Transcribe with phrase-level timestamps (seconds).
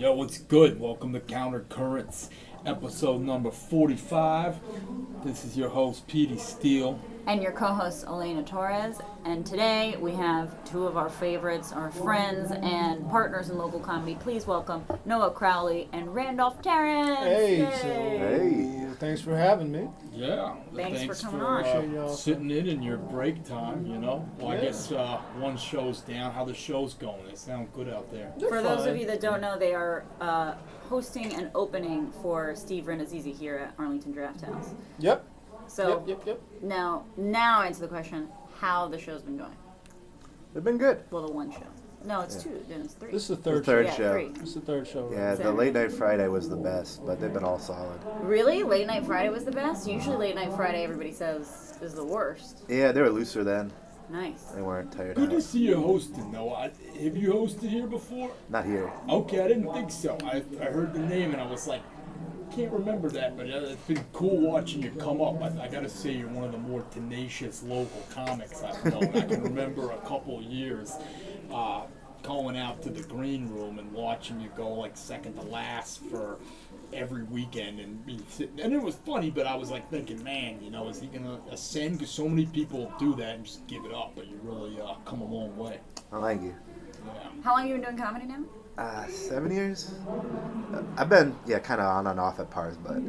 [0.00, 0.80] Yo, what's good?
[0.80, 2.30] Welcome to Counter Currents,
[2.64, 4.56] episode number 45.
[5.22, 6.98] This is your host, Petey Steele.
[7.26, 8.96] and your co-host Elena Torres.
[9.26, 14.14] And today we have two of our favorites, our friends and partners in local comedy.
[14.14, 17.18] Please welcome Noah Crowley and Randolph Terrence.
[17.18, 17.68] Hey, Yay.
[18.18, 18.79] Hey.
[19.00, 19.88] Thanks for having me.
[20.12, 21.64] Yeah, Thanks for coming for, on.
[21.64, 22.14] uh, Appreciate y'all.
[22.14, 24.28] sitting in in your break time, you know.
[24.38, 26.32] Well, I guess uh, one show's down.
[26.32, 27.24] How the show's going?
[27.26, 28.30] They sound good out there.
[28.50, 32.84] For those of you that don't know, they are uh, hosting an opening for Steve
[32.84, 34.74] Rannazzisi here at Arlington Draft House.
[34.98, 35.24] Yep.
[35.66, 36.08] So Yep.
[36.08, 36.26] Yep.
[36.26, 36.40] Yep.
[36.62, 39.56] now, now answer the question: How the show's been going?
[40.52, 41.04] They've been good.
[41.10, 41.62] Well, the one show.
[42.04, 42.64] No, it's two.
[42.68, 43.12] Then it's three.
[43.12, 43.64] This is the third.
[43.64, 44.12] third yeah, show.
[44.12, 44.28] three.
[44.28, 45.06] This is the third show.
[45.06, 45.18] Right?
[45.18, 48.00] Yeah, the late night Friday was the best, but they've been all solid.
[48.22, 49.88] Really, late night Friday was the best.
[49.88, 52.64] Usually, late night Friday, everybody says is the worst.
[52.68, 53.70] Yeah, they were looser then.
[54.10, 54.42] Nice.
[54.54, 56.52] They weren't tired Good to see you hosting, though.
[56.52, 58.30] I, have you hosted here before?
[58.48, 58.90] Not here.
[59.08, 60.18] Okay, I didn't think so.
[60.24, 61.82] I, I heard the name and I was like,
[62.50, 65.40] can't remember that, but uh, it's been cool watching you come up.
[65.40, 69.04] I, I gotta say, you're one of the more tenacious local comics I've known.
[69.16, 70.96] I can remember a couple years
[71.52, 71.82] uh,
[72.22, 76.38] going out to the green room and watching you go like second to last for
[76.92, 78.60] every weekend and be sitting.
[78.60, 81.40] And it was funny, but I was like thinking, man, you know, is he gonna
[81.50, 81.98] ascend?
[81.98, 84.94] Because so many people do that and just give it up, but you really uh,
[85.04, 85.80] come a long way.
[86.12, 86.54] I thank you.
[87.06, 87.12] Yeah.
[87.42, 88.44] How long have you been doing comedy now?
[88.76, 89.94] Uh, seven years?
[90.96, 93.00] I've been, yeah, kind of on and off at Pars, but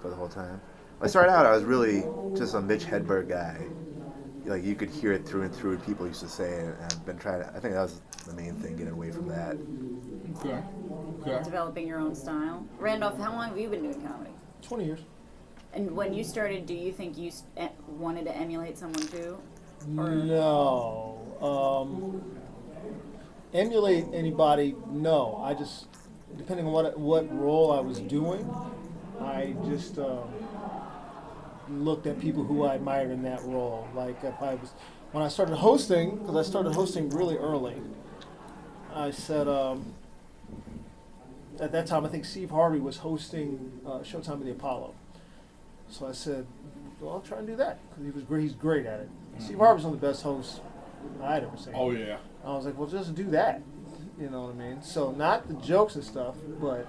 [0.00, 0.60] for the whole time.
[0.98, 2.04] When I started out, I was really
[2.36, 3.66] just a Mitch Hedberg guy.
[4.46, 6.84] Like, you could hear it through and through, and people used to say it, and
[6.84, 9.56] I've been trying to, I think that was the main thing, getting away from that.
[10.38, 10.62] Okay.
[11.20, 11.42] Okay.
[11.42, 12.64] Developing your own style.
[12.78, 14.30] Randolph, how long have you been doing comedy?
[14.62, 15.00] Twenty years.
[15.72, 17.32] And when you started, do you think you
[17.88, 19.38] wanted to emulate someone too?
[19.88, 21.18] No.
[21.42, 22.22] Um,
[23.52, 24.74] emulate anybody?
[24.88, 25.40] No.
[25.42, 25.88] I just,
[26.36, 28.48] depending on what what role I was doing,
[29.20, 30.28] I just um,
[31.70, 33.88] looked at people who I admired in that role.
[33.94, 34.70] Like if I was,
[35.12, 37.76] when I started hosting, because I started hosting really early,
[38.94, 39.48] I said.
[39.48, 39.94] Um,
[41.58, 44.92] at that time, I think Steve Harvey was hosting uh, Showtime of the Apollo.
[45.88, 46.46] So I said,
[47.00, 48.42] "Well, I'll try and do that because he was great.
[48.42, 49.08] He's great at it.
[49.38, 50.60] Steve Harvey's one of the best hosts
[51.22, 51.74] I'd ever seen.
[51.76, 52.18] Oh yeah.
[52.44, 53.62] I was like, well, just do that.
[54.20, 54.82] You know what I mean?
[54.82, 56.86] So not the jokes and stuff, but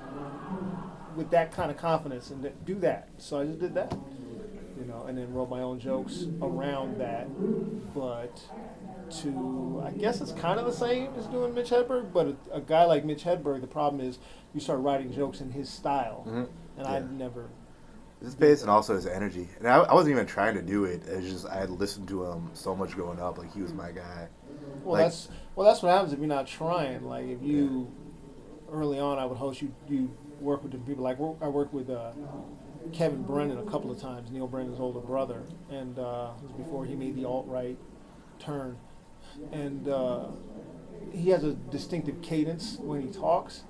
[1.16, 3.10] with that kind of confidence and do that.
[3.18, 3.96] So I just did that.
[4.88, 7.28] Know, and then wrote my own jokes around that.
[7.94, 8.42] But
[9.22, 12.62] to, I guess it's kind of the same as doing Mitch Hedberg, but a, a
[12.62, 14.18] guy like Mitch Hedberg, the problem is
[14.54, 16.36] you start writing jokes in his style, Mhm.
[16.78, 16.92] and Yeah.
[16.92, 17.50] I'd never.
[18.24, 19.48] His pace and also his energy.
[19.60, 21.06] And I, I wasn't even trying to do it.
[21.06, 23.38] It's just, I had listened to him so much growing up.
[23.38, 24.28] Like, he was my guy.
[24.84, 27.06] Well, Like- that's well, that's what happens if you're not trying.
[27.06, 27.92] Like if you
[28.72, 29.74] early on, I would host you.
[29.88, 31.04] You work with different people.
[31.04, 32.12] Like I work with uh,
[32.94, 34.32] Kevin Brennan a couple of times.
[34.32, 37.78] Neal Brennan's older brother, and uh, it was before he made the alt right
[38.40, 38.78] turn.
[39.52, 40.26] And uh,
[41.14, 43.64] he has a distinctive cadence when he talks.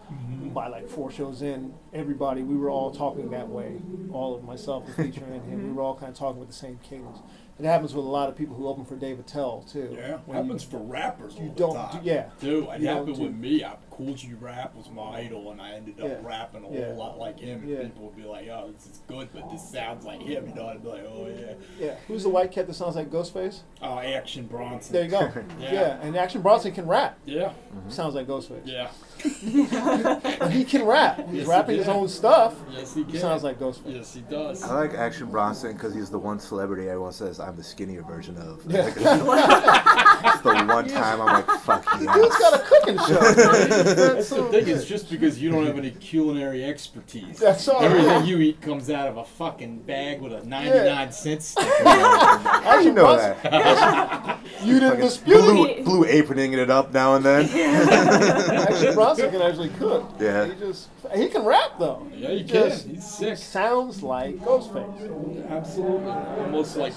[0.54, 3.82] By like four shows in, everybody we were all talking that way.
[4.12, 5.68] All of myself, the feature, and him.
[5.68, 7.20] We were all kind of talking with the same cadence.
[7.60, 9.96] It happens with a lot of people who open for Dave Attell too.
[9.98, 11.36] Yeah, When you- happens for rappers.
[11.36, 12.04] you all don't the time.
[12.04, 12.30] do- yeah.
[12.40, 12.64] dude.
[12.70, 13.64] It You don't happened with me.
[13.64, 16.16] I, Kool G Rap was my idol, and I ended up Yeah.
[16.22, 16.86] rapping a Yeah.
[16.88, 17.62] whole lot like him.
[17.62, 17.82] And Yeah.
[17.84, 20.68] people would be like, "Oh, this is good, but this sounds like him." You know,
[20.68, 21.96] I'd be like, "Oh yeah." Yeah.
[22.08, 23.62] Who's the white cat that sounds like Ghostface?
[23.82, 24.94] Oh, Action Bronson.
[24.94, 25.32] There you go.
[25.60, 25.74] Yeah.
[25.74, 26.00] yeah.
[26.02, 27.18] And Action Bronson can rap.
[27.26, 27.90] Yeah, mm-hmm.
[27.90, 28.62] Sounds like Ghostface.
[28.66, 28.90] yeah.
[30.50, 31.18] He can rap.
[31.30, 32.54] He's Yes, he rapping his own stuff.
[32.72, 33.20] Yes, he He can.
[33.22, 33.96] sounds like Ghostface.
[33.96, 34.64] Yes, he does.
[34.64, 38.38] I like Action Bronson because he's the one celebrity everyone says I'm the skinnier version
[38.38, 38.62] of.
[38.72, 38.84] Yeah.
[40.34, 42.40] it's the one time I'm like, fuck Dude's yes.
[42.40, 43.20] got a cooking show.
[43.22, 43.34] man.
[43.70, 44.52] That's That's the thing.
[44.52, 44.68] good.
[44.70, 47.40] It's just because you don't have any culinary expertise.
[47.40, 47.82] That's all.
[47.82, 51.68] Everything you eat comes out of a fucking bag with a 99 cent sticker.
[51.88, 52.48] on it.
[52.64, 54.40] How you know that?
[54.64, 55.86] You didn't Fucking dispute blue, it.
[55.86, 57.50] blue aproning it up now and then.
[57.50, 60.10] actually, Bronson can actually cook.
[60.20, 60.46] Yeah.
[60.46, 62.08] He just he can rap though.
[62.14, 62.72] Yeah, he He can.
[62.72, 63.38] He's sick.
[63.38, 65.50] Sounds like Ghostface.
[65.50, 66.12] Absolutely.
[66.12, 66.94] Almost like,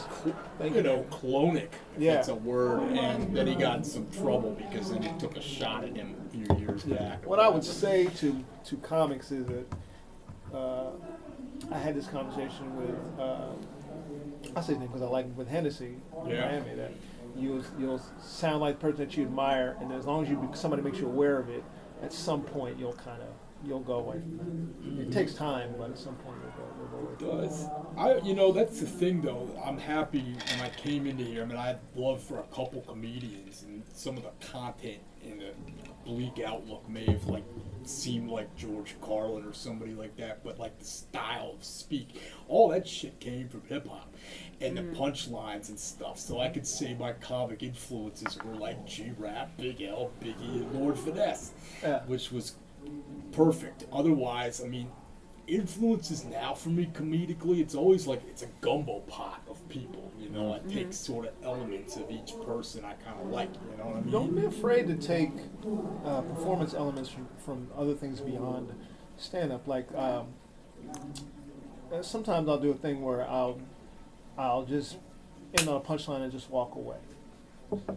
[0.63, 1.69] you know, clonic.
[1.99, 2.15] Yeah.
[2.15, 2.83] That's a word.
[2.93, 6.15] And then he got in some trouble because then he took a shot at him
[6.27, 7.27] a few years back.
[7.27, 9.67] What I would say to to comics is that
[10.55, 10.91] uh,
[11.71, 13.53] I had this conversation with uh,
[14.57, 16.47] I say his name because I like him with Hennessy in Yeah.
[16.49, 16.93] Miami that
[17.37, 20.83] you'll you'll sound like the person that you admire, and as long as you somebody
[20.83, 21.63] makes you aware of it,
[22.03, 23.29] at some point you'll kind of
[23.67, 24.45] you'll go away from that.
[24.45, 25.11] It mm-hmm.
[25.11, 27.49] takes time, but at some point you'll go, you'll go away.
[27.49, 27.67] From does.
[27.97, 29.49] I, you know, that's the thing though.
[29.65, 31.43] I'm happy when I came into here.
[31.43, 35.41] I mean, I had love for a couple comedians, and some of the content and
[35.41, 35.53] the
[36.05, 37.45] bleak outlook may have like
[37.85, 42.69] seemed like George Carlin or somebody like that, but like the style of speak, all
[42.69, 44.13] that shit came from hip hop
[44.61, 44.97] and the mm.
[44.97, 46.19] punchlines and stuff.
[46.19, 50.73] So I could say my comic influences were like G Rap, Big L, Biggie, and
[50.75, 51.53] Lord Finesse,
[51.83, 52.03] Yeah.
[52.07, 52.55] which was
[53.33, 53.85] perfect.
[53.93, 54.91] Otherwise, I mean,
[55.47, 60.13] influences now for me comedically, it's always like it's a gumbo pot of people.
[60.19, 63.51] You know, I take sort of elements of each person I kind of like.
[63.71, 64.13] You know what I mean?
[64.13, 65.33] Don't be afraid to take
[66.05, 68.73] uh, performance elements from, from other things beyond
[69.17, 69.67] stand up.
[69.67, 70.27] Like um,
[71.93, 73.61] uh, sometimes I'll do a thing where I'll
[74.39, 74.97] I'll just
[75.59, 76.97] end on a punchline and just walk away.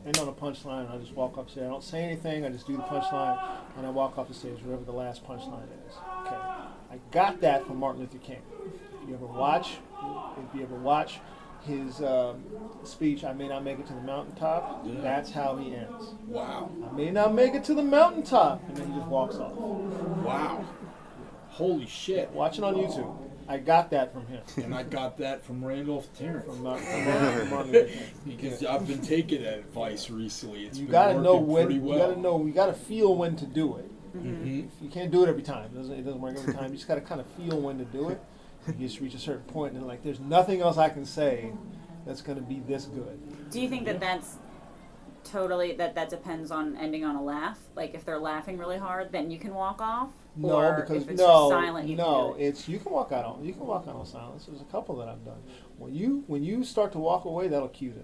[0.05, 1.63] End on a punchline and I just walk up stage.
[1.63, 2.45] I don't say anything.
[2.45, 3.39] I just do the punchline
[3.77, 5.95] and I walk off the stage, whatever the last punchline is.
[6.25, 8.41] Okay, I got that from Martin Luther King.
[9.01, 9.77] If you ever watch,
[10.37, 11.19] if you ever watch
[11.65, 12.43] his um,
[12.83, 14.85] speech, I may not make it to the mountaintop.
[14.85, 15.01] Yeah.
[15.01, 16.13] That's how he ends.
[16.27, 16.69] Wow.
[16.87, 19.53] I may not make it to the mountaintop, and then he just walks off.
[19.53, 20.65] Wow.
[21.49, 22.29] Holy shit.
[22.31, 23.15] Watch it on YouTube.
[23.47, 24.41] I got that from him.
[24.63, 26.45] And I got that from Randolph Terrence.
[26.45, 28.03] From Martin, from Martin- Martin Luther King.
[28.25, 30.65] because I've been taking that advice recently.
[30.65, 31.65] It's You been gotta know when.
[31.65, 32.09] pretty You well.
[32.09, 32.45] gotta know.
[32.45, 33.89] You gotta feel when to do it.
[34.17, 34.67] Mhm.
[34.81, 35.65] You can't do it every time.
[35.65, 36.65] It doesn't, it doesn't work every time.
[36.71, 38.21] You just gotta kind of feel when to do it.
[38.67, 41.51] You just reach a certain point, and like, there's nothing else I can say
[42.05, 43.19] that's gonna be this good.
[43.51, 44.37] Do you think that that's
[45.23, 47.59] totally that that depends on ending on a laugh?
[47.75, 50.09] Like if they're laughing really hard, then you can walk off.
[50.35, 52.47] No, or because if it's no, silent, you no, can do it.
[52.47, 54.45] it's you can walk out on you can walk out on silence.
[54.45, 55.41] There's a couple that I've done.
[55.77, 58.03] When you when you start to walk away, that'll cue them.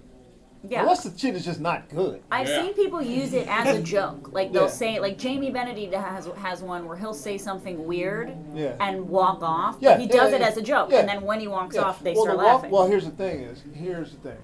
[0.68, 0.81] Yeah.
[0.81, 2.21] Unless the shit is just not good.
[2.30, 2.63] I've Yeah.
[2.63, 4.33] seen people use it as a joke.
[4.33, 4.68] Like they'll Yeah.
[4.68, 8.75] say, like Jamie Benedict has has one where he'll say something weird Yeah.
[8.81, 9.77] and walk off.
[9.80, 11.00] Yeah, he yeah, does it yeah, as a joke, yeah.
[11.00, 11.83] and then when he walks Yeah.
[11.83, 12.71] off, they well, start the walk- laughing.
[12.71, 14.38] well, here's the thing: is here's the thing,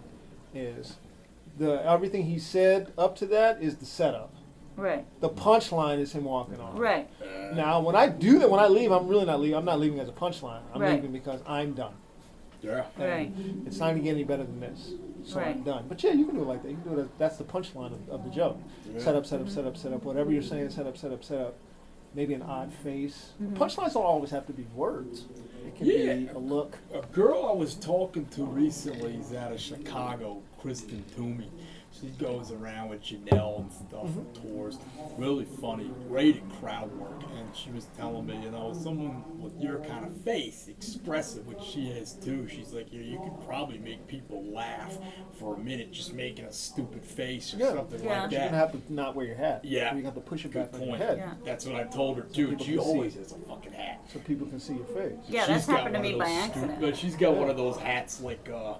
[0.53, 0.95] is
[1.57, 4.33] the everything he said up to that is the setup.
[4.75, 6.77] right, The punchline is him walking off.
[6.77, 7.07] right,
[7.53, 9.55] Now, when I do that, when I leave, I'm really not leaving.
[9.57, 10.61] I'm not leaving as a punchline.
[10.73, 10.95] I'm Right.
[10.95, 11.93] leaving because I'm done.
[12.61, 12.85] Yeah.
[12.97, 13.31] And Right.
[13.67, 14.93] It's not gonna get any better than this.
[15.23, 15.85] So I'm done.
[15.87, 16.69] But yeah, you can do it like that.
[16.71, 17.03] You can do it.
[17.03, 18.57] As, that's the punchline of, of the joke.
[18.93, 18.99] Yeah.
[18.99, 20.03] Set up, set up, set up, set up.
[20.03, 21.55] Whatever you're saying, set up, set up, set up.
[22.13, 23.33] Maybe an odd face.
[23.43, 23.55] Mm-hmm.
[23.61, 25.25] Punchlines don't always have to be words.
[25.65, 26.13] It can Yeah.
[26.15, 26.77] be a look.
[26.93, 31.51] A girl I was talking to recently is out of Chicago, Kristen Toomey.
[31.91, 34.79] She goes around with Janelle and stuff and tours.
[35.15, 37.21] Really funny, great at crowd work.
[37.37, 41.61] And she was telling me, you know, someone with your kind of face, expressive, which
[41.61, 42.47] she has too.
[42.49, 44.97] She's like, you, you could probably make people laugh
[45.39, 47.73] for a minute just making a stupid face or Yeah.
[47.75, 48.23] something Yeah.
[48.23, 48.45] like You're that.
[48.47, 49.63] gonna have to not wear your hat.
[49.63, 49.93] Yeah.
[49.95, 51.01] You have to push it Good back on your point.
[51.03, 51.33] head Yeah.
[51.45, 52.47] That's what I told her too.
[52.49, 54.01] people She always has a fucking hat.
[54.11, 55.13] so people can see your face.
[55.29, 55.41] yeah.
[55.41, 56.71] She's That's happened to me by those accident.
[56.77, 58.73] stu- but she's got one of those hats like uh,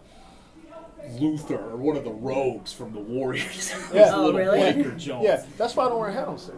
[1.19, 3.73] Luther or one of the rogues from the Warriors.
[3.93, 4.11] Yeah.
[4.13, 4.83] Oh, little really?
[4.97, 5.23] Jones.
[5.23, 6.55] Yeah, that's why I don't wear a hat on stage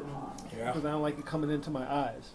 [0.57, 0.67] Yeah.
[0.67, 2.31] because I don't like it coming into my eyes.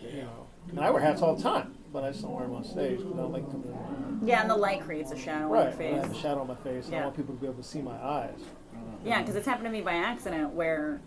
[0.00, 0.22] You Yeah.
[0.24, 2.64] know, and I wear hats all the time, but I just don't wear them on
[2.64, 4.22] stage because I don't like it coming into my eyes.
[4.24, 6.02] Yeah, and the light creates a shadow on Right, your I face.
[6.02, 6.88] have a shadow on my face.
[6.90, 7.00] Yeah.
[7.00, 8.38] I want people to be able to see my eyes.
[8.74, 9.06] Mm-hmm.
[9.08, 11.00] Yeah, because it's happened to me by accident where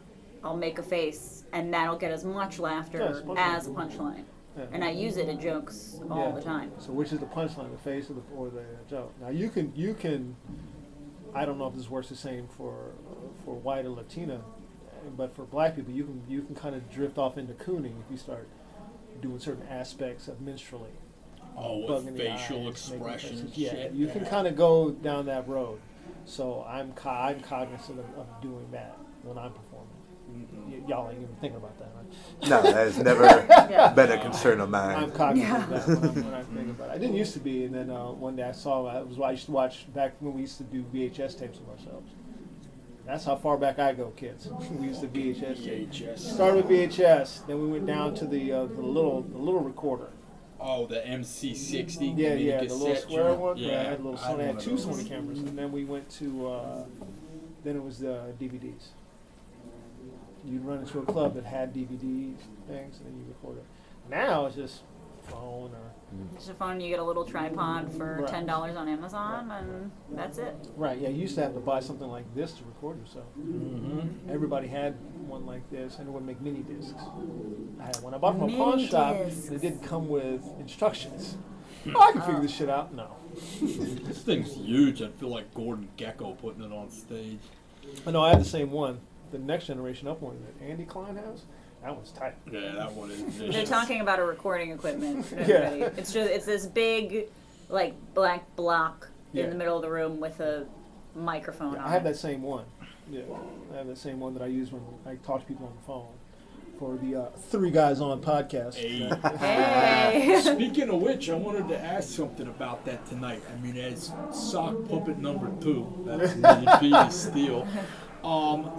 [0.44, 3.10] I'll make a face and that'll get as much laughter Yeah,
[3.48, 4.24] as a punchline.
[4.57, 4.66] Yeah.
[4.72, 6.31] And I use it in jokes all Yeah.
[6.31, 6.72] the time.
[6.80, 9.12] So which is the punchline, the face or the or the joke?
[9.22, 10.36] Now you can you can.
[11.34, 12.92] I don't know if this works the same for
[13.44, 14.42] for white or Latina,
[15.18, 18.10] but for black people, you can you can kind of drift off into cooning if
[18.12, 18.48] you start
[19.22, 20.89] doing certain aspects of minstrelly.
[21.58, 23.58] Oh, with facial eyes, making expression and.
[23.58, 25.80] Yeah, you can kind of go down that road.
[26.25, 29.75] So I'm co- I'm cognizant of, of doing that when I'm performing.
[30.68, 32.50] Y- y'all ain't even thinking about that, right?
[32.50, 33.92] No, that has never Yeah.
[33.94, 34.96] been a concern of mine.
[34.96, 35.12] I'm mine.
[35.12, 36.94] cognizant of that when, I'm, when I think about it.
[36.94, 39.32] I didn't used to be, and then uh, one day I saw it was I
[39.32, 42.12] used to watch back when we used to do VHS tapes of ourselves.
[43.06, 44.48] That's how far back I go, kids.
[44.72, 45.63] we used to VHS.
[45.63, 45.92] tape.
[45.92, 46.20] VHS.
[46.20, 50.10] Started with VHS, then we went down to the uh, the little the little recorder.
[50.60, 52.18] Oh, the MC60.
[52.18, 53.39] Yeah, yeah, the little square joint.
[53.39, 53.58] one.
[53.58, 54.39] Yeah, Yeah, I had a little had Sony.
[54.39, 54.72] I had two.
[54.72, 56.48] Sony cameras, and then we went to.
[56.50, 56.84] Uh,
[57.63, 58.88] then it was the DVDs.
[60.46, 62.34] You'd run into a club that had DVD
[62.68, 63.66] things, and then you record it.
[64.10, 64.84] Now it's just
[65.24, 65.92] phone or
[66.36, 68.28] It's a phone, you get a little tripod for Right.
[68.28, 70.56] ten dollars on Amazon, and that's it.
[70.78, 71.00] right.
[71.00, 73.25] Yeah, you used to have to buy something like this to record yourself.
[73.40, 74.30] Mhm.
[74.30, 74.94] Everybody had
[75.28, 76.94] one like this, and it would make mini discs.
[77.80, 78.14] I had one.
[78.14, 79.48] I bought from a pawn shop, discs.
[79.48, 81.38] and it didn't come with instructions.
[81.88, 82.96] Oh, I can figure this shit out.
[82.96, 83.10] No.
[83.62, 85.04] This thing's huge.
[85.04, 87.38] I feel like Gordon Gekko putting it on stage.
[88.08, 89.02] I know I have the same one.
[89.32, 91.44] The next generation up one that Andy Klein has.
[91.84, 92.36] That one's tight.
[92.51, 93.53] Yeah, that one is vicious.
[93.55, 95.25] They're talking about a recording equipment.
[95.48, 95.70] Yeah.
[95.98, 97.27] It's just it's this big,
[97.70, 99.44] like black block Yeah.
[99.46, 100.65] in the middle of the room with a
[101.15, 102.10] microphone Yeah, on I have it.
[102.13, 102.65] that same one.
[103.12, 103.22] Yeah,
[103.74, 105.82] I have that same one that I use when I talk to people on the
[105.86, 106.08] phone.
[106.79, 108.74] for the uh, Three Guys On podcast.
[108.75, 109.10] Hey.
[109.38, 110.41] Hey.
[110.55, 113.44] Speaking of which, I wanted to ask something about that tonight.
[113.55, 118.72] I mean, as sock puppet number two, that's me and Pete Um,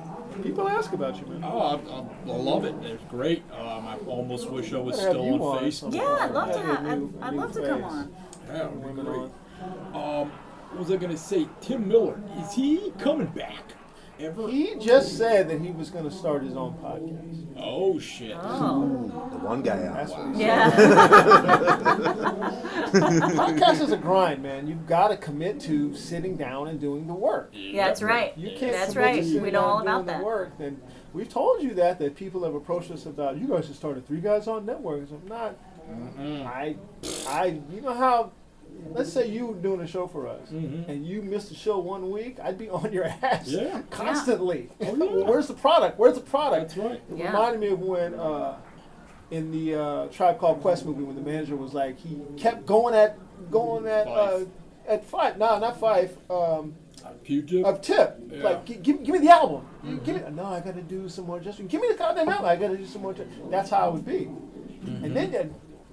[0.43, 1.43] People ask about you, man.
[1.45, 1.75] oh, I,
[2.31, 2.75] I, I love it.
[2.83, 3.43] It's great.
[3.53, 5.95] Um, I almost wish I was still on on Facebook.
[5.95, 6.59] yeah, I'd love to.
[6.61, 8.15] Have, I'd, I'd love to come on.
[8.49, 9.31] Yeah, it would be Women great.
[9.95, 10.23] on.
[10.23, 10.31] Um,
[10.71, 11.49] what was I gonna say?
[11.61, 13.63] Tim Miller is he coming back?
[14.19, 14.49] Ever?
[14.49, 17.43] He just said that he was going to start his own podcast.
[17.59, 18.37] Oh shit!
[18.41, 18.87] Oh.
[18.87, 19.31] Hmm.
[19.31, 19.97] The one guy out.
[19.97, 20.71] That's what he Yeah.
[22.93, 24.67] podcast is a grind, man.
[24.67, 27.51] You've got to commit to sitting down and doing the work.
[27.53, 28.37] yeah, that's right.
[28.37, 29.23] You can't That's right.
[29.23, 30.19] to We know all about that.
[30.19, 30.57] the work.
[30.59, 30.81] Then
[31.13, 34.01] we've told you that that people have approached us about you guys should start a
[34.01, 35.09] three guys on network.
[35.11, 35.29] I'm mm-hmm.
[35.29, 35.59] not.
[36.47, 36.77] I,
[37.29, 38.33] I, you know how.
[38.93, 40.89] Let's say you were doing a show for us, Mhm.
[40.89, 42.39] and you missed a show one week.
[42.43, 43.83] I'd be on your ass Yeah.
[43.91, 44.69] constantly.
[44.81, 45.25] Oh, yeah.
[45.29, 45.99] Where's the product?
[45.99, 46.75] Where's the product?
[46.75, 47.03] That's right.
[47.11, 47.27] It Yeah.
[47.27, 48.57] reminded me of when uh,
[49.31, 52.95] in the uh, Tribe Called Quest movie when the manager was like he kept going
[52.95, 53.19] at
[53.51, 54.41] going at uh,
[54.89, 55.37] at Phife.
[55.37, 56.11] No, not Phife.
[56.31, 56.75] Um,
[57.25, 57.65] Q-tip.
[57.65, 58.19] of tip.
[58.31, 58.43] Yeah.
[58.43, 59.65] Like, gi- give, give me the album.
[59.85, 60.23] You Give me.
[60.33, 61.71] No, I got to do some more adjustment.
[61.71, 62.47] Give me the goddamn album.
[62.47, 63.13] I got to do some more.
[63.13, 64.29] adjust- That's how it would be.
[64.87, 65.45] And then uh,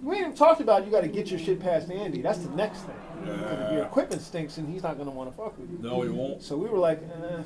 [0.03, 2.21] we ain't even talked about you got to get your shit past Andy.
[2.21, 2.95] That's the next thing.
[3.25, 3.85] 'Cause if your Yeah.
[3.85, 5.77] equipment stinks, and he's not going to want to fuck with you.
[5.81, 6.43] No, he won't.
[6.43, 7.41] So we were like, eh.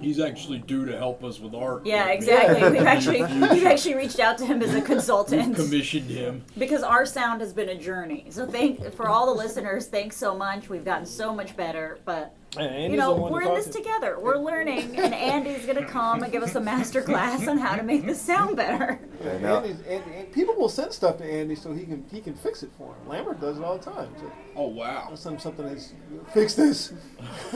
[0.00, 1.84] He's actually due to help us with art.
[1.86, 2.62] Yeah, Like, exactly.
[2.62, 3.22] we- We've actually
[3.52, 6.44] we've actually reached out to him as a consultant commissioned him.
[6.58, 8.26] because our sound has been a journey.
[8.30, 9.86] So thank for all the listeners.
[9.86, 10.68] Thanks so much.
[10.70, 13.72] We've gotten so much better, but Andy's you know we're in this to.
[13.72, 14.18] together.
[14.20, 17.82] We're learning, and Andy's gonna come and give us a master class on how to
[17.82, 19.00] make this sound better.
[19.24, 19.56] Yeah, no.
[19.58, 22.62] Andy's, and, and people will send stuff to Andy so he can he can fix
[22.62, 23.08] it for him.
[23.08, 24.12] Lambert does it all the time.
[24.18, 25.06] So Oh wow.
[25.10, 25.94] I'll send something that's
[26.34, 26.92] fix this,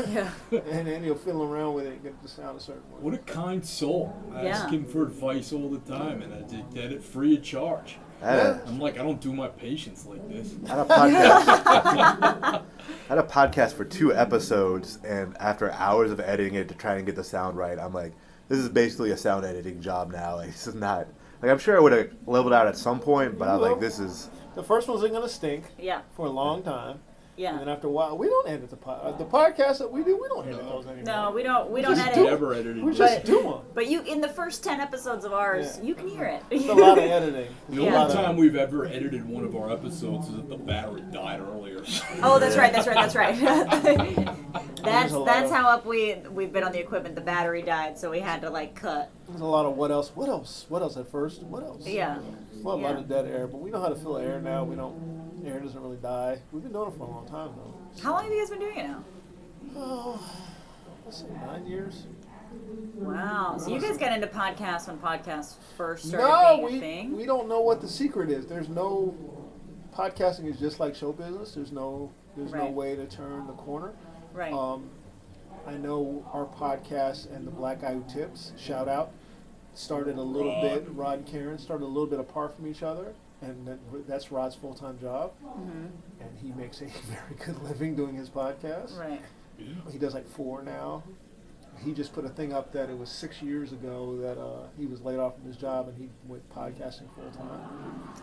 [0.09, 0.31] Yeah.
[0.51, 2.99] and Andy will fiddle around with it and get it to sound a certain way.
[3.01, 4.17] What a kind soul.
[4.35, 7.43] I ask him for advice all the time, and I did get it free of
[7.43, 7.99] charge.
[8.23, 10.55] I had, a, I'm like, I don't do my patients like this.
[10.67, 12.63] I had a podcast.
[13.09, 17.07] Had a podcast for two episodes, and after hours of editing it to try and
[17.07, 18.13] get the sound right, I'm like,
[18.49, 20.37] this is basically a sound editing job now.
[20.37, 21.07] Like, this is not.
[21.41, 23.81] Like, I'm sure I would have leveled out at some point, but I was like,
[23.81, 24.29] this is.
[24.57, 26.01] The first ones gonna stink Yeah.
[26.17, 26.99] for a long time,
[27.39, 29.01] and then after a while, we don't edit the pod.
[29.03, 30.71] uh, The podcasts that we do, we don't edit No.
[30.71, 31.05] those anymore.
[31.05, 31.71] No, we don't.
[31.71, 32.15] We don't edit.
[32.15, 32.83] do Never edited.
[32.83, 33.61] we just do them.
[33.75, 35.85] But you, in the first ten episodes of ours, Yeah.
[35.85, 36.43] you can hear it.
[36.51, 37.49] It's a lot of editing.
[37.69, 38.03] The Yeah.
[38.03, 41.83] only time we've ever edited one of our episodes is that the battery died earlier.
[42.23, 42.73] Oh, that's right.
[42.73, 42.97] That's right.
[42.97, 43.37] That's right.
[44.83, 47.15] that's that's of- how up we we've been on the equipment.
[47.15, 49.11] The battery died, so we had to like cut.
[49.29, 50.13] There's a lot of what else?
[50.15, 50.67] What else?
[50.69, 51.43] What else at first?
[51.43, 51.87] What else?
[51.87, 52.19] Yeah.
[52.63, 54.65] Well, a lot of dead air, but we know how to fill air now.
[54.65, 55.16] We don't.
[55.47, 56.39] Air doesn't really die.
[56.53, 57.75] We've been doing it for a long time though.
[58.03, 59.05] How long have you guys been doing it now?
[59.77, 60.21] Oh,
[61.05, 62.07] let's say nine years.
[62.95, 63.57] Wow.
[63.59, 67.17] So you guys got into podcasts when podcasts first started No, being a we thing.
[67.17, 68.47] we don't know what the secret is.
[68.47, 69.15] There's no
[69.95, 71.53] podcasting is just like show business.
[71.53, 73.93] There's no there's no way to turn the corner.
[74.33, 74.53] right.
[74.53, 74.91] Um,
[75.67, 79.11] I know our podcast and the Black Guy Who Tips shout out
[79.75, 80.87] started a little bit.
[80.91, 83.79] Rod and Karen started a little bit apart from each other, and that,
[84.09, 85.87] that's Rod's full time job, hmm
[86.21, 88.99] and he makes a very good living doing his podcast.
[88.99, 89.21] Right.
[89.91, 91.03] He does like four now.
[91.85, 94.87] He just put a thing up that it was six years ago that uh, he
[94.87, 97.61] was laid off from his job and he went podcasting full time.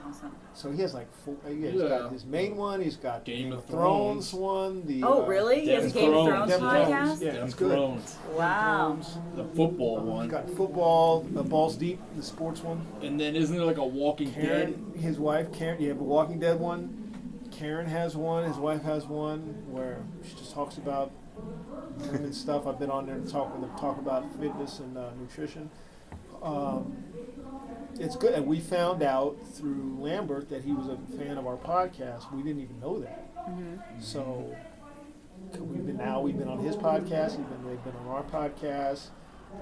[0.07, 0.36] Awesome.
[0.53, 1.36] So he has like four.
[1.48, 1.88] Yeah, he's Yeah.
[1.88, 2.81] got his main one.
[2.81, 4.86] He's got Game Game, of of Thrones, one.
[4.86, 5.62] The Oh, uh, really?
[5.62, 6.51] He has a Game Game of Thrones.
[6.55, 6.88] Thrones podcast.
[7.05, 7.31] Thrones, yeah.
[7.33, 7.72] Them it's good.
[7.72, 8.17] Thrones.
[8.36, 8.98] Wow.
[9.36, 10.24] The football He's one.
[10.25, 12.86] He's got football, The balls deep, the sports one.
[13.01, 14.75] And then isn't there like a Walking Dead?
[14.98, 15.81] His wife, Karen.
[15.81, 17.00] Yeah, the Walking Dead one.
[17.51, 18.45] Karen has one.
[18.45, 21.12] His wife has one where she just talks about
[21.98, 22.68] women's stuff.
[22.68, 25.70] I've been on there to talk with them, talk about fitness and uh, nutrition.
[26.42, 26.96] Um,
[28.00, 31.58] it's good, and we found out through Lambert that he was a fan of our
[31.58, 32.34] podcast.
[32.34, 33.30] We didn't even know that.
[34.00, 34.56] So
[35.60, 37.38] we've been now we've been on his podcast.
[37.38, 39.08] We've been they've been on our podcast.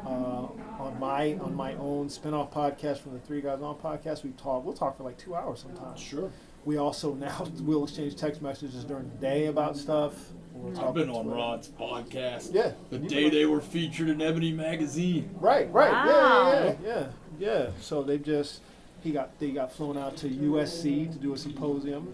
[0.06, 0.48] Uh,
[0.80, 4.64] on my on my own spin-off podcast from the Three Guys On podcast, we talk.
[4.64, 6.00] We'll talk for like two hours sometimes.
[6.00, 6.32] Sure.
[6.64, 10.14] We also now will exchange text messages during the day about stuff.
[10.62, 12.54] We'll talk I've been on on Rod's podcast.
[12.54, 12.74] Yeah.
[12.92, 15.30] The day they were featured in Ebony magazine.
[15.40, 16.52] Right, right, Wow.
[16.52, 17.08] yeah, yeah, yeah,
[17.40, 17.70] yeah.
[17.80, 18.62] So they just
[19.02, 22.14] he got they got flown out to USC to do a symposium.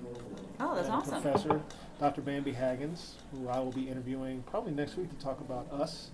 [0.59, 1.21] Oh, that's awesome.
[1.21, 1.61] Professor
[1.99, 2.21] Dr.
[2.21, 6.11] Bambi Haggins, who I will be interviewing probably next week to talk about us.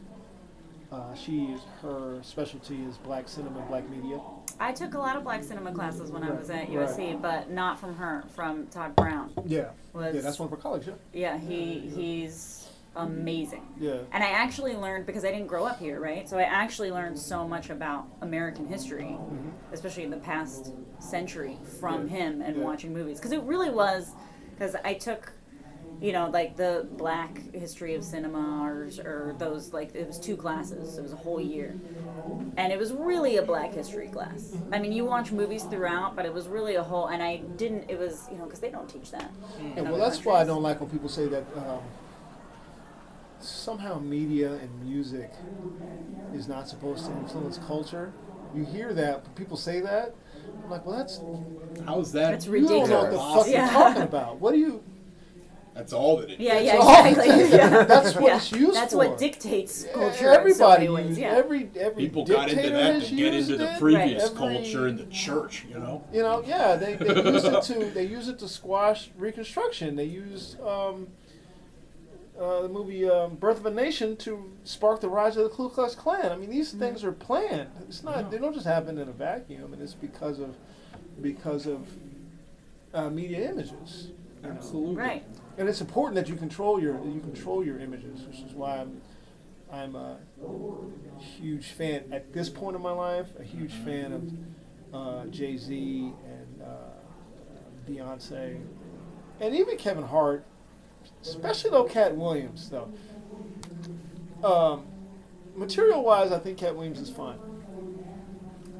[0.91, 4.19] Uh, she is her specialty is black cinema, black media.
[4.59, 6.71] I took a lot of black cinema classes when I was at Right.
[6.71, 8.23] USC, but not from her.
[8.35, 9.31] From Todd Brown.
[9.45, 10.87] Yeah, Was yeah, that's one for college.
[10.87, 13.65] Yeah, Yeah, he he's amazing.
[13.79, 13.97] Yeah.
[14.11, 16.29] And I actually learned because I didn't grow up here, right?
[16.29, 19.49] So I actually learned so much about American history, mm-hmm.
[19.73, 22.15] especially in the past century, from Yeah.
[22.15, 22.63] him and Yeah.
[22.63, 23.17] watching movies.
[23.17, 24.11] Because it really was,
[24.51, 25.33] because I took,
[26.03, 30.35] you know, like the Black history of cinema or, or those, like, it was two
[30.35, 31.79] classes, it was a whole year.
[32.57, 34.53] And it was really a Black history class.
[34.73, 37.89] I mean, you watch movies throughout, but it was really a whole, and I didn't,
[37.89, 39.31] it was, you know, because they don't teach that.
[39.61, 41.79] Yeah, well, other that's why I don't like when people say that um,
[43.39, 45.31] somehow media and music
[46.33, 48.11] is not supposed to influence culture.
[48.53, 50.13] You hear that, but people say that.
[50.63, 51.21] I'm like, well, that's
[51.85, 52.31] How's that?
[52.31, 53.63] That's you don't know what the fuck Yeah.
[53.65, 54.39] you're talking about.
[54.39, 54.83] What do you?
[55.73, 56.39] That's all that it is.
[56.39, 57.57] Yeah, yeah, all- exactly.
[57.57, 57.83] Yeah.
[57.85, 58.37] That's what Yeah.
[58.37, 58.97] it's used That's for.
[58.99, 60.07] what dictates culture.
[60.07, 61.07] in so Everybody, many ways.
[61.09, 61.35] used, Yeah.
[61.35, 63.79] every every People got into dictator that has to get used into the it.
[63.79, 66.03] previous Every- culture in the church, you know?
[66.13, 69.95] You know, yeah, they, they use it to they use it to squash Reconstruction.
[69.95, 71.07] They use um,
[72.39, 75.69] uh, the movie um, Birth of a Nation to spark the rise of the Ku
[75.69, 76.31] Klux Klan.
[76.31, 76.79] I mean, these Mm-hmm.
[76.79, 77.69] things are planned.
[77.87, 80.55] It's not they don't just happen in a vacuum, and it's because of
[81.21, 81.87] because of
[82.93, 84.09] uh, media images.
[84.43, 84.55] you know.
[84.55, 84.95] Absolutely.
[84.95, 85.23] Right.
[85.57, 89.01] And it's important that you control your you control your images, which is why I'm
[89.71, 90.17] I'm a
[91.19, 93.27] huge fan at this point in my life.
[93.39, 94.31] A huge fan of
[94.93, 98.61] uh, Jay Z and uh, Beyonce,
[99.39, 100.45] and even Kevin Hart,
[101.21, 102.91] especially though Katt Williams though.
[104.43, 104.85] Um,
[105.55, 107.39] material wise, I think Katt Williams is fine.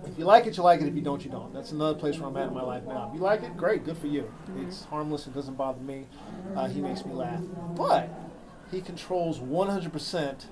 [0.06, 0.88] If you like it, you like it.
[0.88, 1.54] If you don't, you don't.
[1.54, 3.08] That's another place where I'm at in my life now.
[3.10, 4.32] If you like it, great, good for you.
[4.58, 5.28] It's harmless.
[5.28, 6.08] It doesn't bother me.
[6.56, 7.42] Uh, he makes me laugh.
[7.76, 8.10] But
[8.72, 10.46] he controls 100%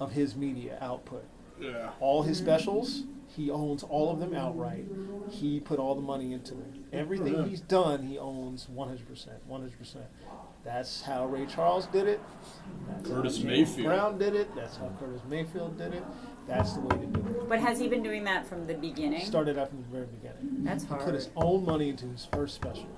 [0.00, 1.24] of his media output.
[1.60, 1.90] Yeah.
[2.00, 4.84] All his specials, he owns all of them outright.
[5.30, 6.84] He put all the money into them.
[6.92, 9.28] Everything he's done, he owns 100%.
[9.50, 9.96] 100%.
[10.64, 12.20] That's how Ray Charles did it.
[12.88, 13.86] That's Curtis how Mayfield.
[13.86, 14.54] Brown did it.
[14.54, 16.04] That's how Curtis Mayfield did it.
[16.46, 17.48] That's the way to do it.
[17.48, 19.24] But has he been doing that from the beginning?
[19.24, 20.64] Started out from the very beginning.
[20.64, 22.88] That's He put his own money into his first special.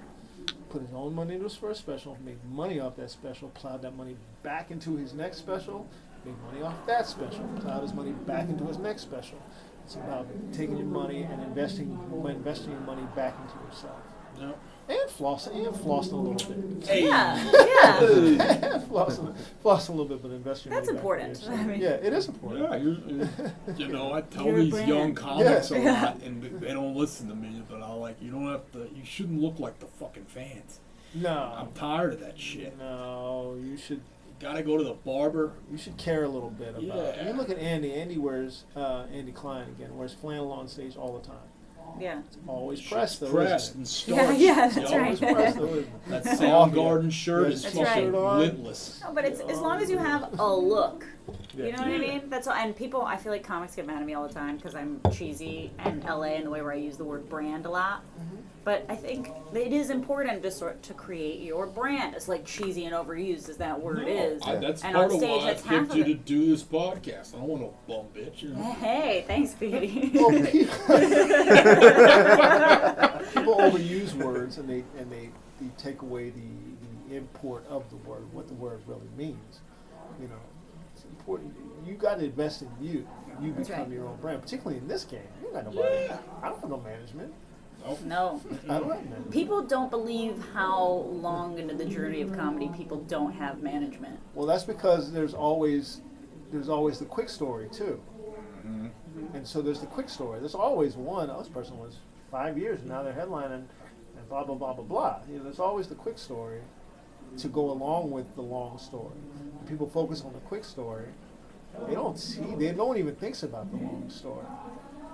[0.70, 3.96] Put his own money into his first special, made money off that special, plowed that
[3.96, 5.88] money back into his next special,
[6.26, 9.38] made money off that special, plowed his money back into his next special.
[9.84, 13.96] It's about taking your money and investing investing your money back into yourself.
[14.38, 14.52] Yeah.
[14.88, 16.88] And flossing and flossing a little bit.
[16.88, 17.04] Hey.
[17.06, 18.80] Yeah, yeah.
[18.88, 21.48] flossing, flossing a little bit, but invest your That's money back into important.
[21.50, 22.62] I mean- yeah, it is important.
[22.70, 23.28] Yeah, you're, you're-
[23.76, 24.88] you know, I tell You're these brand.
[24.88, 26.02] young comics a Yeah.
[26.02, 27.62] lot, and they don't listen to me.
[27.68, 28.88] But I like, you don't have to.
[28.94, 30.80] You shouldn't look like the fucking fans.
[31.14, 32.78] No, I'm tired of that shit.
[32.78, 34.00] no, you should
[34.40, 35.52] Gotta go to the barber.
[35.68, 36.82] You should care a little bit about.
[36.82, 37.16] it.
[37.16, 37.26] Yeah.
[37.26, 37.92] You look at Andy.
[37.92, 39.96] Andy wears uh, Andy Klein again.
[39.96, 41.36] Wears flannel on stage all the time.
[42.00, 42.22] Yeah.
[42.46, 43.30] Always Shit's pressed though.
[43.30, 43.88] pressed and it?
[43.88, 44.38] starched.
[44.40, 45.34] Yeah, yeah, that's Yo, Always right.
[45.34, 45.64] pressed though.
[45.66, 46.08] Isn't?
[46.08, 48.52] That Off Soundgarden shirt Yes, is That's fucking right.
[48.54, 49.00] witless.
[49.04, 51.04] No, but it's as long as you have a look.
[51.56, 52.22] You know what I mean?
[52.28, 52.54] That's all.
[52.54, 55.00] And people, I feel like comics get mad at me all the time because I'm
[55.12, 58.02] cheesy and LA in the way where I use the word brand a lot.
[58.18, 58.36] Mm-hmm.
[58.64, 62.14] But I think it is important to sort to create your brand.
[62.14, 64.42] It's like cheesy and overused as that word No, is.
[64.42, 66.50] I, that's and part on of stage, why I that's half picked you to do
[66.50, 67.34] this podcast.
[67.34, 68.42] I don't want no bum bitch.
[68.42, 68.72] You know?
[68.74, 70.10] Hey, thanks, Petey.
[70.10, 70.30] People,
[73.32, 76.42] people overuse words and they and they, they take away the,
[77.08, 79.60] the import of the word, what the word really means.
[80.20, 80.40] You know,
[81.28, 81.86] it's important.
[81.86, 83.06] You got to invest in you.
[83.40, 83.92] You That's become right.
[83.92, 85.20] your own brand, particularly in this game.
[85.42, 86.04] You got nobody.
[86.04, 86.18] Yeah.
[86.42, 87.32] I don't have no management.
[87.86, 88.00] Nope.
[88.02, 88.42] no.
[88.68, 89.30] I don't have management.
[89.30, 94.18] People don't believe how long into the journey of comedy people don't have management.
[94.34, 96.00] Well, that's because there's always
[96.50, 98.00] there's always the quick story too,
[98.66, 98.88] mm-hmm.
[99.34, 100.40] and so there's the quick story.
[100.40, 101.30] There's always one.
[101.30, 101.98] Oh, this person was
[102.32, 103.66] five years and now they're headlining,
[104.16, 105.18] and blah blah blah blah blah.
[105.30, 106.60] You know, there's always the quick story
[107.36, 109.14] to go along with the long story.
[109.68, 111.04] When people focus on the quick story.
[111.86, 112.40] They don't see.
[112.58, 114.46] They no one even thinks about the long story.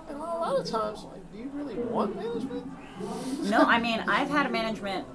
[0.07, 2.65] And a lot of times, like, do you really want management?
[3.49, 5.05] No, I mean I've had a management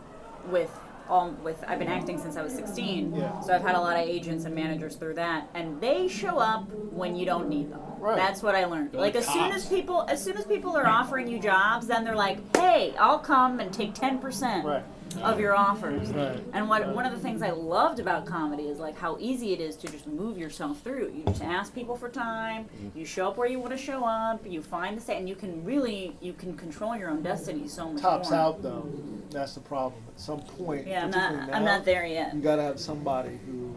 [0.50, 0.70] with
[1.08, 3.14] all with I've been acting since I was 16.
[3.14, 3.40] Yeah.
[3.40, 6.70] So I've had a lot of agents and managers through that, and they show up
[6.92, 7.80] when you don't need them.
[7.98, 8.16] Right.
[8.16, 8.92] That's what I learned.
[8.92, 11.86] They're Like like as soon as people as soon as people are offering you jobs,
[11.86, 14.84] then they're like, "Hey, I'll come and take 10% Right.
[15.22, 16.42] Of your offers." Right.
[16.52, 19.60] And what one of the things I loved about comedy is like how easy it
[19.60, 21.12] is to just move yourself through.
[21.14, 22.66] You just ask people for time.
[22.94, 24.44] You show up where you want to show up.
[24.46, 27.90] You find the set, and you can really you can control your own destiny so
[27.90, 28.38] much Tops more.
[28.38, 28.88] out though.
[29.30, 30.02] That's the problem.
[30.08, 31.20] At some point, Yeah, I'm not.
[31.30, 32.34] particularly I'm not there yet.
[32.34, 33.76] You got to have somebody who,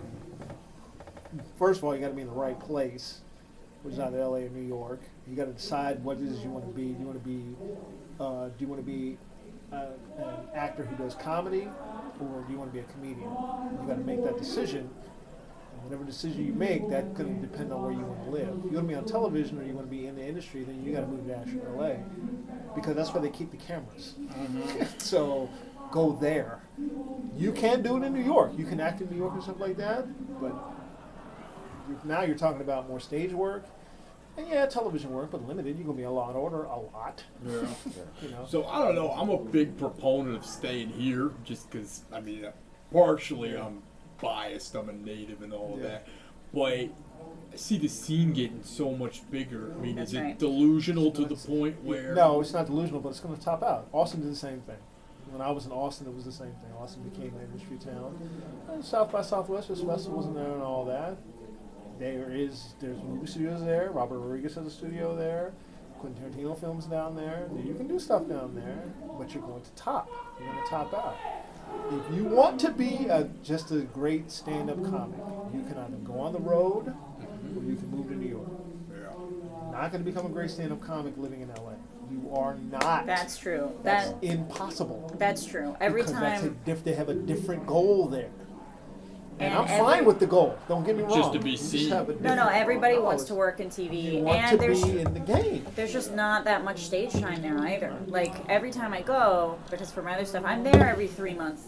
[1.60, 3.20] first of all, you got to be in the right place,
[3.84, 5.00] which is either LA or New York.
[5.28, 6.88] You got to decide what it is you want to be.
[6.94, 7.44] Do you want to be,
[8.20, 9.18] uh, do you want to be
[9.74, 11.68] uh, an actor who does comedy,
[12.20, 13.30] or do you want to be a comedian?
[13.30, 14.90] You got to make that decision.
[15.74, 18.48] And Whatever decision you make, that's going to depend on where you want to live.
[18.66, 20.64] If you want to be on television or you want to be in the industry,
[20.64, 21.96] then you got to move to Ashland, LA,
[22.76, 24.16] because that's where they keep the cameras.
[24.98, 25.50] so
[25.92, 26.62] go there.
[27.36, 28.54] You can do it in New York.
[28.58, 30.08] You can act in New York and stuff like that,
[30.40, 30.56] but
[32.06, 33.66] now you're talking about more stage work.
[34.36, 35.76] And yeah, television work, but limited.
[35.78, 37.24] You're gonna be a Law and Order a lot.
[37.46, 37.66] Yeah.
[38.22, 38.46] You know.
[38.48, 39.12] So I don't know.
[39.12, 42.52] I'm a big proponent of staying here, just because I mean, uh,
[42.92, 43.84] partially I'm
[44.22, 44.76] biased.
[44.76, 45.88] I'm a native and all Yeah.
[45.88, 46.08] that,
[46.54, 46.90] but I
[47.56, 49.74] see the scene getting so much bigger.
[49.78, 50.40] I mean, That's is it right.
[50.40, 52.16] delusional to the point where?
[52.16, 53.88] No, it's not delusional, but it's going to top out.
[53.92, 54.78] Austin did the same thing.
[55.30, 56.72] When I was in Austin, it was the same thing.
[56.80, 58.18] Austin became an industry town.
[58.72, 61.18] And South by Southwest, there's was in there and all that.
[62.00, 63.92] There is there's movie studios there.
[63.92, 65.54] Robert Rodriguez has a studio there.
[66.00, 67.48] Quentin Tarantino films down there.
[67.66, 68.84] You can do stuff down there,
[69.18, 70.10] but you're going to top.
[70.40, 71.16] You're going to top out.
[71.92, 75.18] If you want to be a, just a great stand-up comic,
[75.54, 78.48] you can either go on the road or you can move to New York.
[78.92, 79.72] Yeah.
[79.72, 81.72] Not going to become a great stand-up comic living in LA.
[82.12, 83.06] You are not.
[83.06, 83.72] That's true.
[83.82, 85.16] That's That impossible.
[85.18, 85.76] that's true.
[85.80, 88.30] Every because that's a time diff- they have a different goal there.
[89.44, 90.58] And, And I'm every- fine with the goal.
[90.68, 91.14] Don't get me wrong.
[91.16, 91.90] Just to be You seen.
[91.92, 92.36] have a no, no.
[92.36, 93.06] different Everybody goal.
[93.06, 95.66] wants to work in You TV, want and to there's be in the game.
[95.76, 97.94] there's just not that much stage time there either.
[98.08, 101.64] Like every time I go, because for my other stuff, I'm there every three months,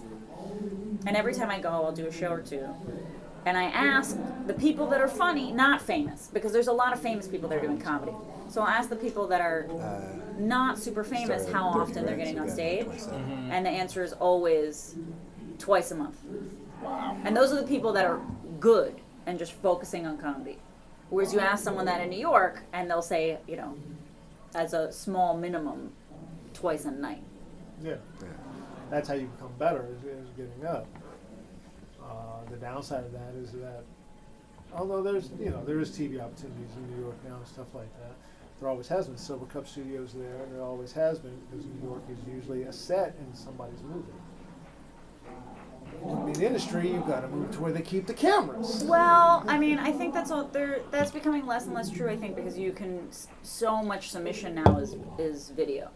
[1.06, 2.66] and every time I go, I'll do a show or two.
[3.46, 7.00] And I ask the people that are funny, not famous, because there's a lot of
[7.00, 8.12] famous people that are doing comedy.
[8.50, 10.02] So I'll ask the people that are uh,
[10.40, 13.20] not super famous how often they're getting on ago, stage, 27.
[13.20, 13.52] Mm-hmm.
[13.52, 14.96] and the answer is always
[15.60, 16.18] twice a month.
[17.24, 18.22] And those are the people that are
[18.60, 18.96] good
[19.26, 20.58] and just focusing on comedy.
[21.10, 23.78] Whereas you ask someone that in New York, and they'll say, you know,
[24.56, 25.92] as a small minimum,
[26.54, 27.22] twice a night.
[27.84, 27.96] Yeah.
[28.22, 28.28] Yeah.
[28.90, 30.88] That's how you become better is, is getting up.
[32.02, 33.84] Uh, the downside of that is that,
[34.74, 37.92] although there's you know there is TV opportunities in New York now and stuff like
[38.00, 38.14] that,
[38.60, 42.04] there always has been Silvercup Studios there, and there always has been because New York
[42.12, 44.14] is usually a set in somebody's movie.
[46.04, 48.84] In the industry, you've got to move to where they keep the cameras.
[48.88, 50.46] Well, I mean, I think that's all.
[50.46, 52.10] There, that's becoming less and less true.
[52.10, 53.08] I think because you can
[53.44, 55.90] so much submission now is is video.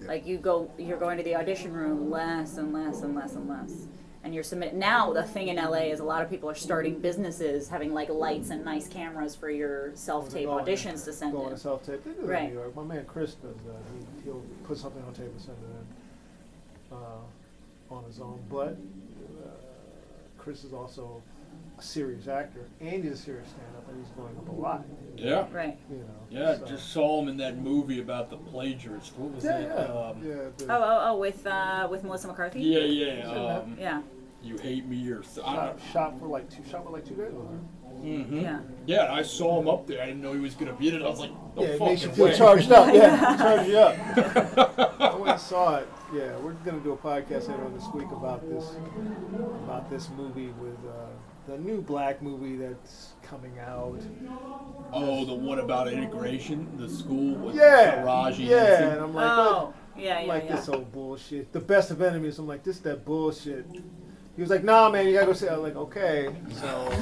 [0.00, 0.08] Yeah.
[0.08, 3.48] Like you go, you're going to the audition room less and less and less and
[3.48, 3.86] less,
[4.24, 4.74] and you're submit.
[4.74, 8.08] Now the thing in LA is a lot of people are starting businesses having like
[8.08, 11.52] lights and nice cameras for your self tape auditions to send Going in.
[11.52, 12.02] to self tape.
[12.04, 12.42] They do that Right.
[12.44, 12.74] in New York.
[12.76, 13.82] My man Chris does that.
[13.92, 17.00] He, he'll put something on tape and send it in uh,
[17.90, 18.40] on his own.
[18.50, 18.76] But
[19.42, 19.48] uh,
[20.38, 21.22] Chris is also
[21.78, 24.84] a serious actor, and he's a serious stand-up, and he's going up a lot.
[25.16, 25.46] Yeah.
[25.52, 25.78] Right.
[25.90, 26.04] You know.
[26.30, 29.16] Yeah, so- just saw him in that movie about the plagiarist.
[29.16, 29.68] What was Yeah, it?
[29.74, 30.34] yeah, Um, yeah.
[30.56, 32.60] the- Oh, oh, oh, with uh, with Melissa McCarthy.
[32.62, 33.30] yeah, yeah.
[33.30, 34.02] Um, Yeah.
[34.42, 35.42] You hate me or so.
[35.44, 36.62] I Shot, don't- shot for like two.
[36.70, 37.30] Shot for like two days.
[37.32, 37.58] With her.
[38.02, 38.42] Mhm.
[38.42, 38.60] Yeah.
[38.86, 40.00] Yeah, I saw him up there.
[40.02, 41.02] I didn't know he was gonna be in it.
[41.02, 42.36] I was like, no yeah, it makes you feel way.
[42.36, 42.88] charged up.
[42.94, 45.00] Yeah, charged you up.
[45.00, 45.88] I went and saw it.
[46.12, 48.72] Yeah, we're gonna do a podcast later on this week about this
[49.64, 51.06] about this movie with uh,
[51.46, 54.00] the new black movie that's coming out.
[54.92, 59.74] Oh, the one about integration, the school with Yeah, Taraji yeah, and I'm like, Oh.
[59.96, 60.56] Yeah, I'm yeah, like yeah.
[60.56, 61.52] this old bullshit.
[61.52, 62.38] The best of enemies.
[62.38, 63.66] I'm like, this that bullshit.
[64.36, 65.52] He was like, nah, man, you gotta go see it.
[65.52, 66.30] I'm like, okay.
[66.52, 67.00] So I'm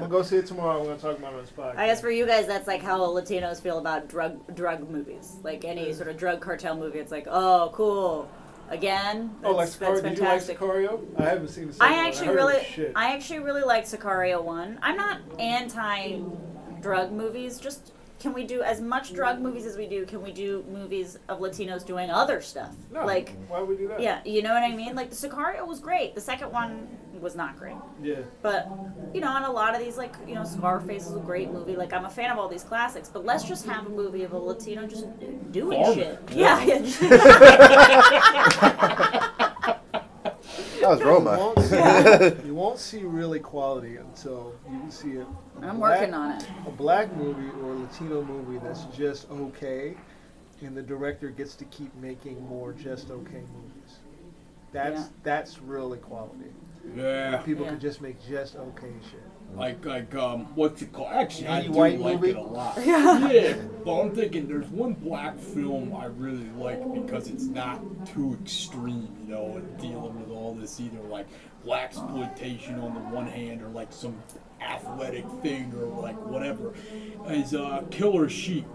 [0.00, 0.78] gonna go see it tomorrow.
[0.80, 1.76] We're gonna talk about it on this podcast.
[1.76, 5.36] I guess for you guys, that's like how Latinos feel about drug drug movies.
[5.42, 8.30] Like any sort of drug cartel movie, it's like, oh, cool.
[8.70, 10.02] Again, Oh, like that's, that's Sicario?
[10.02, 10.58] Did you like fantastic.
[10.58, 11.20] Sicario?
[11.20, 12.92] I haven't seen the second I actually heard it was really, shit.
[12.96, 14.78] I actually really like Sicario one.
[14.80, 16.20] I'm not anti
[16.80, 17.58] drug movies.
[17.58, 20.06] Just can we do as much drug movies as we do?
[20.06, 22.70] Can we do movies of Latinos doing other stuff?
[22.92, 24.00] no, Like, why would we do that?
[24.00, 24.94] yeah, you know what I mean.
[24.94, 26.14] Like the Sicario was great.
[26.14, 26.86] The second one
[27.20, 27.76] was not great.
[28.02, 28.16] Yeah.
[28.42, 28.68] But
[29.12, 31.74] you know, on a lot of these, like you know, Scarface is a great movie.
[31.76, 34.32] Like I'm a fan of all these classics, but let's just have a movie of
[34.32, 35.06] a Latino just
[35.52, 35.98] doing Farming.
[35.98, 36.18] shit.
[36.32, 36.62] Yeah.
[36.64, 36.78] Yeah,
[40.82, 41.36] That was You Roma.
[41.38, 45.26] won't, see, you won't see real equality until you can see it.
[45.62, 46.46] I'm working on it.
[46.66, 49.94] A black movie or a Latino movie that's just okay,
[50.60, 53.98] and the director gets to keep making more just okay movies.
[54.72, 55.06] That's Yeah.
[55.22, 56.52] that's real equality.
[56.96, 57.36] Yeah.
[57.38, 57.70] People Yeah.
[57.72, 59.22] can just make just okay shit.
[59.54, 61.12] Like, like, um, what's it called?
[61.12, 62.30] Actually, I do white like movie?
[62.30, 62.74] it a lot.
[62.84, 68.38] yeah, but I'm thinking there's one black film I really like because it's not too
[68.42, 71.26] extreme, you know, and dealing with all this either like
[71.64, 74.16] black exploitation on the one hand or like some
[74.60, 76.72] athletic thing or like whatever.
[77.28, 78.66] Is uh, Killer Sheep.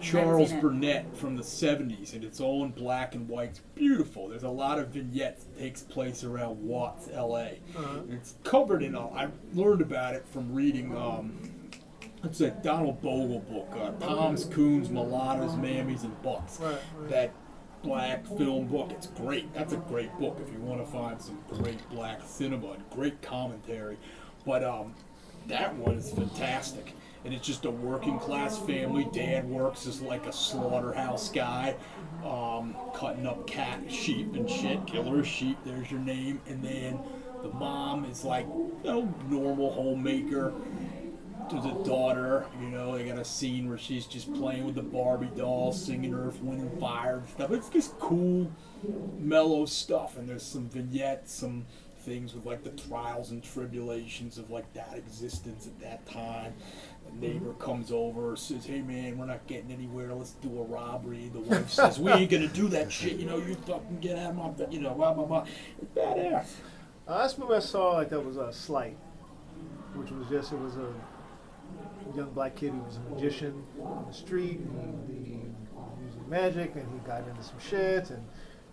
[0.00, 0.52] Charles.
[0.52, 3.50] Burnett from the 70s, and it's all in black and white.
[3.50, 4.28] It's beautiful.
[4.28, 7.60] There's a lot of vignettes that takes place around Watts, L.A.
[7.76, 8.00] Uh-huh.
[8.10, 8.94] It's covered in.
[8.94, 10.96] all I learned about it from reading.
[10.96, 11.38] Um,
[12.24, 16.58] it's a Donald Bogle book, uh, Toms, Coons, Mulattoes, Mammies, and Bucks.
[16.60, 17.10] Right, right.
[17.10, 17.34] That
[17.82, 18.90] black film book.
[18.90, 19.52] It's great.
[19.54, 23.22] That's a great book if you want to find some great black cinema and great
[23.22, 23.98] commentary.
[24.44, 24.94] But um,
[25.46, 26.92] that one is fantastic.
[27.24, 29.08] And it's just a working class family.
[29.12, 31.76] Dad works as like a slaughterhouse guy,
[32.24, 34.86] um, cutting up cat, sheep, and shit.
[34.86, 36.40] Killer sheep, there's your name.
[36.46, 37.00] And then
[37.42, 40.52] the mom is like, you know, normal homemaker
[41.50, 44.82] there's a daughter, you know, they got a scene where she's just playing with the
[44.82, 47.50] Barbie doll, singing Earth, Wind, and Fire and stuff.
[47.52, 48.50] It's just cool,
[49.18, 50.18] mellow stuff.
[50.18, 51.66] And there's some vignettes, some
[52.08, 56.54] things with like the trials and tribulations of like that existence at that time.
[57.06, 60.12] The neighbor comes over, says, "Hey man, we're not getting anywhere.
[60.14, 63.16] Let's do a robbery." The wife says, "We ain't gonna do that shit.
[63.16, 65.46] You know, you fucking get out of my, you know, blah blah blah."
[65.80, 66.46] It's badass.
[67.06, 68.96] Uh, last movie I saw like that was a uh, Sleight,
[69.94, 70.92] which was just it was a
[72.16, 75.36] young black kid who was a magician on the street and he, he
[75.74, 78.26] was using magic and he got into some shit and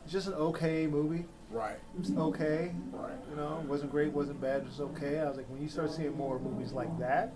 [0.04, 1.26] it's just an okay movie.
[1.56, 1.78] Right.
[1.96, 2.72] It was okay.
[2.92, 3.14] Right.
[3.30, 5.20] You know, it wasn't great, wasn't bad, it was okay.
[5.20, 7.32] I was like, when you start seeing more movies like that,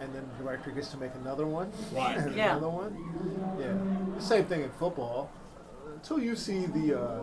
[0.00, 2.18] and then the director gets to make another one, Right.
[2.18, 2.52] and Yeah.
[2.58, 3.72] another one, yeah.
[4.18, 5.30] The same thing in football.
[5.94, 7.22] Until you see the uh,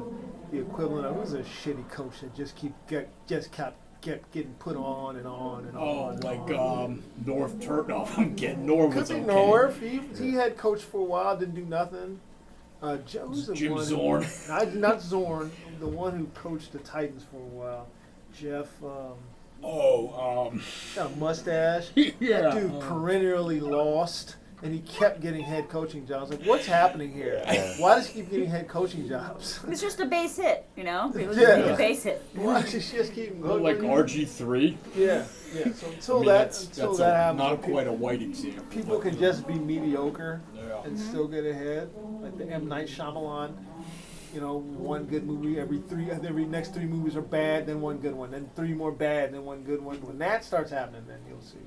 [0.51, 4.31] the equivalent of it was a shitty coach that just keep get just kept kept
[4.31, 6.13] getting put on and on and Oh, on.
[6.15, 6.85] and like on.
[6.85, 7.87] um, Norv Turk.
[7.89, 9.25] No, I'm getting North Could was be okay.
[9.31, 9.79] Norv.
[9.79, 12.19] He, he had coached for a while, didn't do nothing.
[12.83, 14.23] Uh, Joe, who's the Jim one Zorn.
[14.23, 17.87] Who, not, not Zorn, the one who coached the Titans for a while.
[18.37, 19.15] Jeff, um,
[19.63, 20.61] Oh, um,
[20.93, 21.91] got a mustache.
[21.95, 22.11] yeah.
[22.41, 26.31] That dude perennially lost, and he kept getting head coaching jobs.
[26.31, 27.43] Like, what's happening here?
[27.77, 29.59] Why does he keep getting head coaching jobs?
[29.67, 31.11] It's just a base hit, you know?
[31.15, 31.41] People Yeah.
[31.57, 32.23] just need a base hit.
[32.33, 33.61] Why does he just keep going?
[33.63, 34.77] like RG three.
[34.95, 35.73] Yeah, yeah.
[35.73, 37.91] So until I mean, that, that's, until that's that a, happens, not people- quite a
[37.93, 38.63] white example.
[38.69, 40.41] people can uh, just be mediocre.
[40.55, 40.83] Yeah.
[40.85, 41.89] and still get ahead.
[42.21, 43.53] Like the M Night Shyamalan,
[44.33, 47.97] you know, one good movie every three, every next three movies are bad, then one
[47.97, 49.97] good one, then three more bad, then one good one.
[50.01, 51.57] When that starts happening, then you'll see.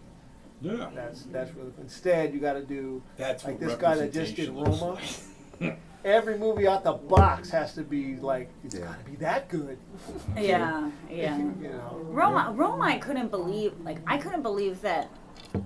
[0.60, 0.88] Yeah.
[0.94, 1.72] That's that's really.
[1.80, 4.98] Instead, you got to do That's like this guy that just did Roma.
[5.60, 5.78] like.
[6.04, 8.86] every movie out the box has to be like it's Yeah.
[8.86, 9.76] got to be that good.
[10.36, 11.36] Yeah, yeah.
[11.60, 12.00] you know.
[12.10, 15.08] Roma, Roma, I couldn't believe, like, I couldn't believe that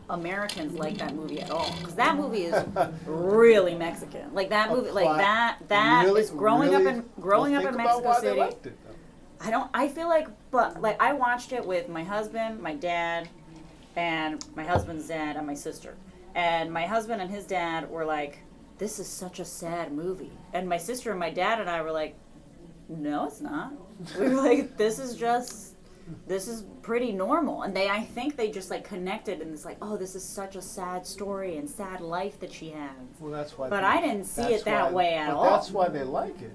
[0.08, 1.70] Americans like that movie at all.
[1.78, 2.64] Because that movie is
[3.06, 4.32] really Mexican.
[4.32, 7.64] Like, that movie, like, Apply- that, that is really- growing really- up in, growing up
[7.64, 8.38] in Mexico City.
[8.38, 8.94] liked it, though.
[9.46, 9.70] I don't.
[9.72, 13.26] I feel like, but like I watched it with my husband, my dad,
[13.96, 15.96] and my husband's dad and my sister.
[16.34, 18.38] And my husband and his dad were like,
[18.78, 21.90] "This is such a sad movie." And my sister and my dad and I were
[21.92, 22.14] like,
[22.88, 23.72] "No, it's not."
[24.18, 25.74] We were like, "This is just."
[26.26, 29.76] This is pretty normal, and they, I think, they just like connected, and it's like,
[29.80, 32.90] oh, this is such a sad story and sad life that she has.
[33.20, 33.68] Well, that's why.
[33.68, 35.44] But they- I didn't see it that why- way at but all.
[35.44, 36.50] That's why they like it.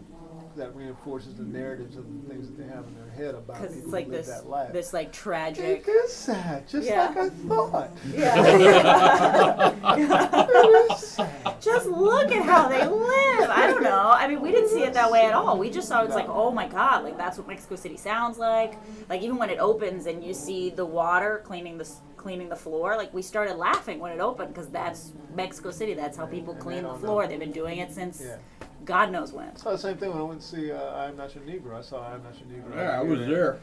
[0.56, 3.76] That reinforces the narratives of the things that they have in their head about Because
[3.76, 4.72] people it's like who live this, that life.
[4.72, 5.86] this like It tragic.
[5.88, 7.08] is sad, just Yeah.
[7.08, 7.92] like I thought.
[8.14, 9.74] Yeah.
[9.98, 11.62] It is sad.
[11.62, 13.50] just look at how they live.
[13.50, 14.12] I don't know.
[14.16, 15.58] I mean, we didn't see it that way at all.
[15.58, 18.76] We just saw it's like, oh my god, like that's what Mexico City sounds like.
[19.10, 22.96] Like even when it opens and you see the water cleaning the cleaning the floor,
[22.98, 25.94] like we started laughing when it opened because that's Mexico City.
[25.94, 27.24] That's how people And clean the floor.
[27.24, 27.30] know.
[27.30, 28.38] They've been doing it since Yeah.
[28.86, 29.50] God knows when.
[29.50, 31.44] I saw the same thing when I went to see uh, I Am Not Your
[31.44, 31.78] Negro.
[31.78, 32.76] I saw I Am Not Your Negro.
[32.76, 33.60] Yeah, I was there.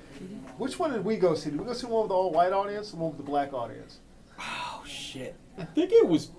[0.58, 1.50] Which one did we go see?
[1.50, 3.30] Did we go see one with the all white audience or the one with the
[3.30, 4.00] black audience?
[4.38, 5.36] Oh shit!
[5.56, 6.30] I think it was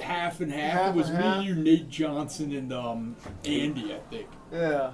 [0.00, 0.72] half and half.
[0.72, 1.44] Half it was me, half?
[1.44, 3.94] you, Nate Johnson, and um Andy.
[3.94, 4.26] I think.
[4.52, 4.92] Yeah.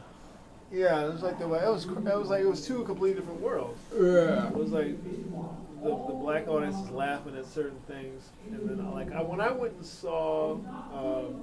[0.71, 1.87] Yeah, it was like the way it was.
[1.87, 3.81] It was like it was two completely different worlds.
[3.95, 4.49] Yeah.
[4.49, 5.03] It was like
[5.83, 9.51] the, the black audience is laughing at certain things, and then like I, when I
[9.51, 10.53] went and saw
[10.93, 11.41] um,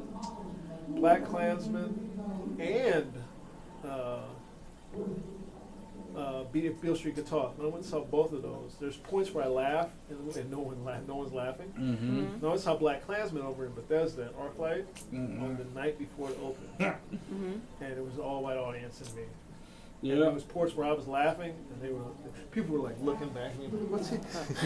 [0.90, 2.10] Black Klansman
[2.60, 3.12] and
[3.88, 4.20] uh,
[6.16, 8.76] uh, Beat If Beale Street Could Talk, when I went and saw both of those,
[8.80, 11.74] there's points where I laugh and, and no one la- no one's laughing.
[11.78, 12.42] Mm-hmm.
[12.42, 15.58] No, I saw Black Klansman over in Bethesda at ArcLight on Mhm.
[15.58, 16.96] the night before it opened,
[17.30, 19.24] hmm and it was all white audience and me.
[20.02, 20.16] And Yeah.
[20.26, 22.02] there was ports where I was laughing, and they were
[22.52, 23.68] people were like looking back at me.
[23.68, 24.18] What's he?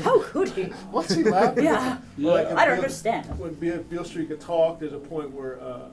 [0.04, 0.64] How could he?
[0.92, 1.64] What's he laughing?
[1.64, 1.98] Yeah.
[2.18, 2.32] Yeah.
[2.32, 3.40] Like, if I don't Bill- understand.
[3.40, 5.90] When Beale, Beale Street could talk, there's a point where uh,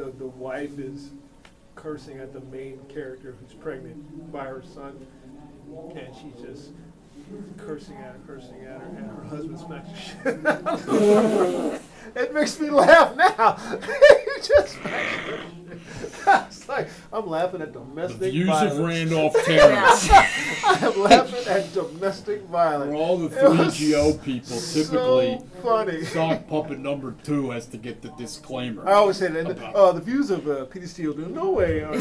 [0.00, 1.10] the the wife is
[1.74, 5.06] cursing at the main character who's pregnant by her son,
[5.94, 6.70] and she's just
[7.58, 10.14] cursing at her, cursing at her, and her husband smacks
[12.00, 12.14] the shit.
[12.14, 12.20] out of her.
[12.22, 13.56] it makes me laugh now.
[14.26, 14.78] you just
[16.26, 18.74] it's like I'm laughing at domestic The views violence.
[18.74, 20.08] of Randolph Terrace.
[20.64, 22.90] I'm laughing at domestic violence.
[22.92, 26.04] Where all the 3GO people typically so funny.
[26.04, 28.88] sock puppet number two has to get the disclaimer.
[28.88, 29.50] I always say that.
[29.50, 31.80] About- uh, the views of uh, Petey Steele do no way.
[31.82, 31.96] Are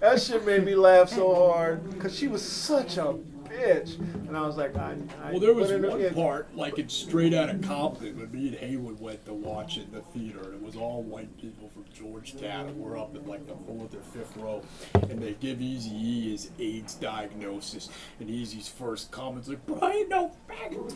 [0.00, 3.14] that shit made me laugh so hard because she was such a
[3.58, 4.96] bitch, and I was like, I.
[5.22, 8.48] I Well, there was one it- part, like it's straight out of Compton, when me
[8.48, 11.68] and Haywood went to watch it in the theater, and it was all white people
[11.68, 14.62] from Georgetown, and we're up in like the fourth or fifth row,
[15.10, 17.88] and they give Easy E his AIDS diagnosis,
[18.20, 20.94] and Eazy's first comments like, Brian, no faggot.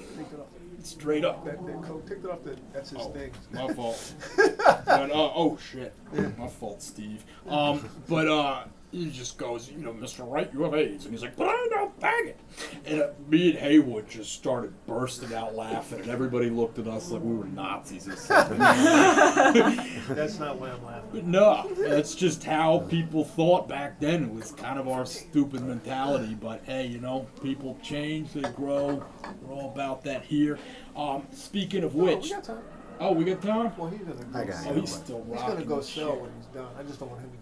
[0.85, 1.44] Straight up.
[1.44, 2.42] That, that coat, take it off.
[2.42, 3.31] The, that's his Oh, thing.
[3.53, 4.14] my fault.
[4.92, 5.94] Uh, oh shit,
[6.38, 7.25] my fault, Steve.
[7.48, 10.31] Um, but uh, he just goes, you know, Mr.
[10.31, 12.38] Wright, you have AIDS, and he's like, but I don't bag it.
[12.85, 17.11] And uh, me and Haywood just started bursting out laughing, and everybody looked at us
[17.11, 18.59] like we were Nazis or something.
[18.59, 21.11] That's not why I'm laughing.
[21.12, 24.24] But no, that's just how people thought back then.
[24.24, 26.35] It was kind of our stupid mentality.
[26.35, 29.02] But hey, you know, people change, they grow.
[29.42, 30.59] We're all about that here.
[30.96, 32.12] Um, speaking of which.
[32.12, 32.62] Oh, we which, got time.
[33.00, 33.72] oh, we got time.
[33.76, 34.72] Well, he's gonna go I got sell.
[34.72, 36.20] Oh, he's but- still He's gonna go sell shit.
[36.20, 36.68] when he's done.
[36.78, 37.41] I just don't want him to get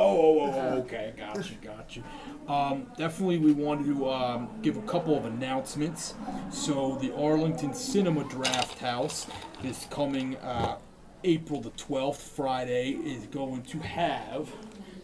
[0.00, 2.04] Oh, oh, oh, oh, okay, got you, got you.
[2.46, 6.14] Um, definitely, we wanted to um, give a couple of announcements.
[6.50, 9.26] So, the Arlington Cinema Draft House
[9.64, 10.78] is coming uh,
[11.24, 14.48] April the 12th, Friday, is going to have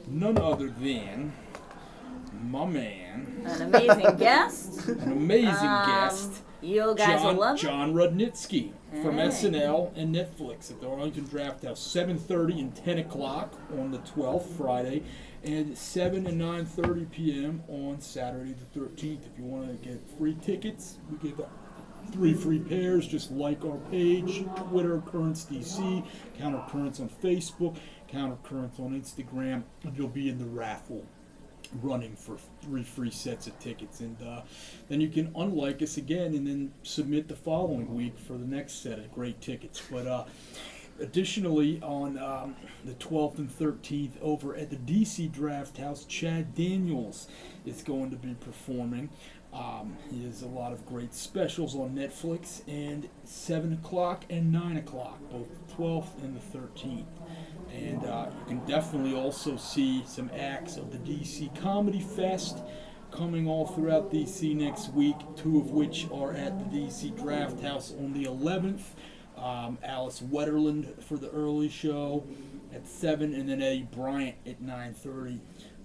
[0.06, 1.32] none other than
[2.48, 4.86] my man, An amazing guest.
[4.88, 6.30] an amazing Um, guest.
[6.62, 7.58] You guys will John, love.
[7.58, 9.28] Jon Rudnitsky from Hey.
[9.28, 14.46] SNL and Netflix at the Arlington Draft House, 7:30 and 10 o'clock on the 12th
[14.56, 15.02] Friday,
[15.42, 17.62] and 7 and 9:30 p.m.
[17.68, 19.26] on Saturday the 13th.
[19.26, 21.40] If you want to get free tickets, we give
[22.12, 23.06] three free pairs.
[23.06, 26.04] Just like our page, Twitter Currents DC,
[26.38, 27.76] Counter Currents on Facebook,
[28.08, 31.04] Counter Currents on Instagram, and you'll be in the raffle
[31.82, 34.00] running for three free sets of tickets.
[34.00, 34.42] And uh,
[34.88, 38.82] then you can unlike us again and then submit the following week for the next
[38.82, 39.82] set of great tickets.
[39.90, 40.24] But uh,
[41.00, 47.26] additionally on um, the 12th and 13th over at the dc draft house chad daniels
[47.66, 49.08] is going to be performing.
[49.52, 54.76] Um, he has a lot of great specials on netflix and 7 o'clock and 9
[54.76, 57.06] o'clock both the 12th and the 13th
[57.74, 62.62] and uh, you can definitely also see some acts of the DC Comedy Fest
[63.10, 67.92] coming all throughout DC next week, two of which are at the DC Draft House
[67.98, 68.82] on the 11th.
[69.36, 72.24] Um, Alice Wetterlund for the early show
[72.72, 75.40] at 7, and then Eddie Bryant at 9.30.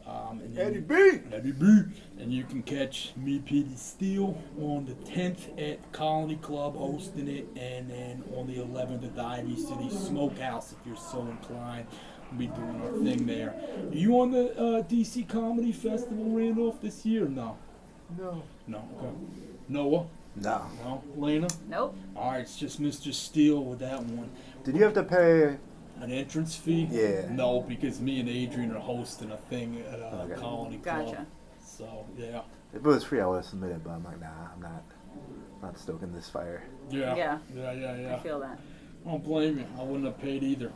[0.07, 1.19] Um, and then Eddie B.
[1.31, 1.83] Eddie B.
[2.19, 7.47] And you can catch me, Petey Steele, on the 10th at Colony Club hosting it,
[7.55, 11.85] and then on the 11th at the Ivy City Smokehouse if you're so inclined.
[12.31, 13.55] We'll be doing our thing there.
[13.91, 17.25] Are you on the uh, DC Comedy Festival, Randolph, this year?
[17.25, 17.57] No.
[18.17, 18.43] No.
[18.67, 18.83] No.
[18.97, 19.15] Okay.
[19.67, 20.05] Noah?
[20.35, 20.65] No.
[20.83, 21.03] No.
[21.15, 21.47] Lena?
[21.67, 21.95] Nope.
[22.15, 23.13] All right, it's just Mr.
[23.13, 24.29] Steele with that one.
[24.63, 25.57] Did you have to pay?
[26.01, 26.87] An entrance fee?
[26.89, 27.27] Yeah.
[27.29, 30.39] No, because me and Adrian are hosting a thing at uh, Okay.
[30.39, 31.05] Colony Club.
[31.05, 31.25] Gotcha.
[31.63, 32.41] So, yeah.
[32.73, 34.83] If it was free, I would have submitted, but I'm like, nah, I'm not,
[35.61, 36.63] not stoking this fire.
[36.89, 37.15] Yeah.
[37.15, 37.37] Yeah.
[37.55, 38.15] Yeah, yeah, yeah.
[38.15, 38.59] I feel that.
[39.05, 39.65] I don't blame you.
[39.79, 40.71] I wouldn't have paid either.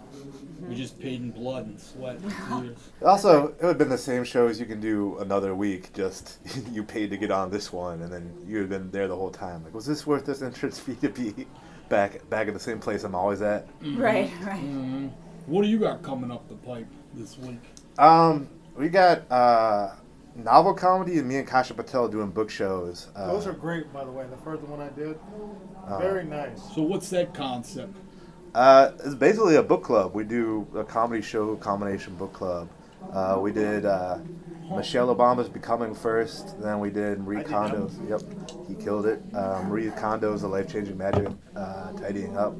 [0.68, 2.78] We just paid in blood and sweat and tears.
[3.06, 5.94] Also, it would have been the same shows you can do another week.
[5.94, 6.40] Just
[6.72, 9.30] you paid to get on this one, and then you had been there the whole
[9.30, 9.64] time.
[9.64, 11.48] Like, was this worth this entrance fee to be
[11.94, 13.68] back back at the same place I'm always at?
[13.96, 14.60] Right, right.
[14.60, 15.10] hmm
[15.46, 17.60] What do you got coming up the pipe this week?
[18.00, 19.92] Um, we got uh,
[20.36, 23.10] novel comedy and me and Kasha Patel doing book shows.
[23.16, 24.26] Uh, Those are great, by the way.
[24.26, 25.20] The first one I did,
[25.88, 26.60] uh, very nice.
[26.74, 27.96] So what's that concept?
[28.56, 30.16] Uh, it's basically a book club.
[30.16, 32.70] We do a comedy show combination book club.
[33.12, 34.18] Uh, we did uh,
[34.72, 36.60] Michelle Obama's Becoming first.
[36.62, 37.98] Then we did Marie Kondo's.
[38.10, 38.22] Yep,
[38.68, 39.22] he killed it.
[39.34, 42.56] Uh, Marie Kondo's A Life Changing Magic, uh, Tidying Up.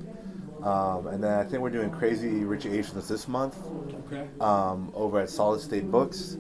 [0.64, 3.58] Um, and then I think we're doing Crazy Rich Asians this month
[4.08, 4.28] Okay.
[4.40, 6.38] um, over at Solid State Books.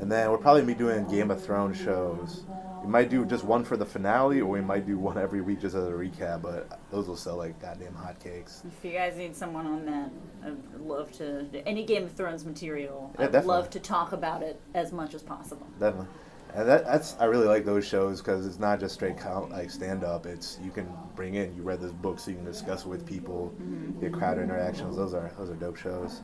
[0.00, 2.44] And then we'll probably be doing Game of Thrones shows.
[2.86, 5.60] We might do just one for the finale, or we might do one every week
[5.60, 6.40] just as a recap.
[6.42, 8.64] But those will sell like goddamn hotcakes.
[8.64, 10.10] If you guys need someone on that,
[10.44, 11.46] I'd love to.
[11.66, 13.48] Any Game of Thrones material, Yeah, I'd definitely.
[13.56, 15.66] love to talk about it as much as possible.
[15.80, 16.06] Definitely.
[16.54, 19.68] And that, that's I really like those shows because it's not just straight com- like
[19.68, 20.24] stand up.
[20.24, 23.04] It's you can bring in you read this book so you can discuss it with
[23.04, 23.52] people,
[24.00, 24.96] get crowd interactions.
[24.96, 26.22] Those are those are dope shows.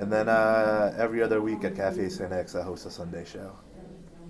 [0.00, 3.52] And then uh, every other week at Cafe Saint-Ex, I host a Sunday show.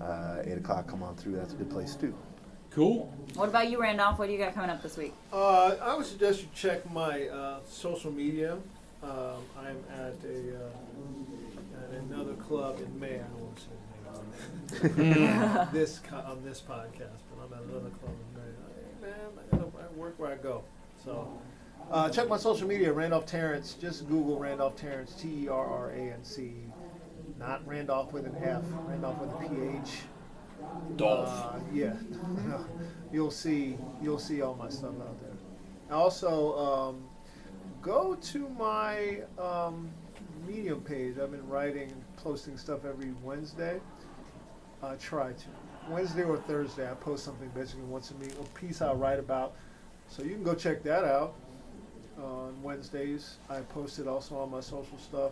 [0.03, 1.35] Uh, Eight o'clock, come on through.
[1.35, 2.13] That's a good place too.
[2.71, 3.13] Cool.
[3.35, 4.17] What about you, Randolph?
[4.19, 5.13] What do you got coming up this week?
[5.31, 8.57] Uh, I would suggest you check my uh, social media.
[9.03, 9.09] Um,
[9.57, 13.15] I'm at a uh, at another club in May.
[13.15, 17.53] I don't want to say the name on this co- on this podcast, but I'm
[17.53, 18.49] at another club in May.
[19.01, 20.63] Hey, man, I, gotta, I work where I go.
[21.03, 21.29] So
[21.91, 23.75] uh, check my social media, Randolph Terrence.
[23.79, 26.53] Just Google Randolph Terrence, T E R R A N C,
[27.43, 30.01] not Randolph with an F, Randolph with a P H.
[30.95, 31.29] Dolph.
[31.29, 31.93] Uh, yeah,
[33.11, 35.95] you'll see you'll see all my stuff out there.
[35.95, 37.03] Also, um,
[37.81, 39.89] go to my um,
[40.47, 41.17] Medium page.
[41.17, 43.79] I've been writing, and posting stuff every Wednesday.
[44.81, 45.45] I try to
[45.89, 46.89] Wednesday or Thursday.
[46.89, 49.55] I post something basically once a week, a piece I write about.
[50.07, 51.35] So you can go check that out
[52.17, 53.37] on Wednesdays.
[53.49, 55.31] I post it also on my social stuff,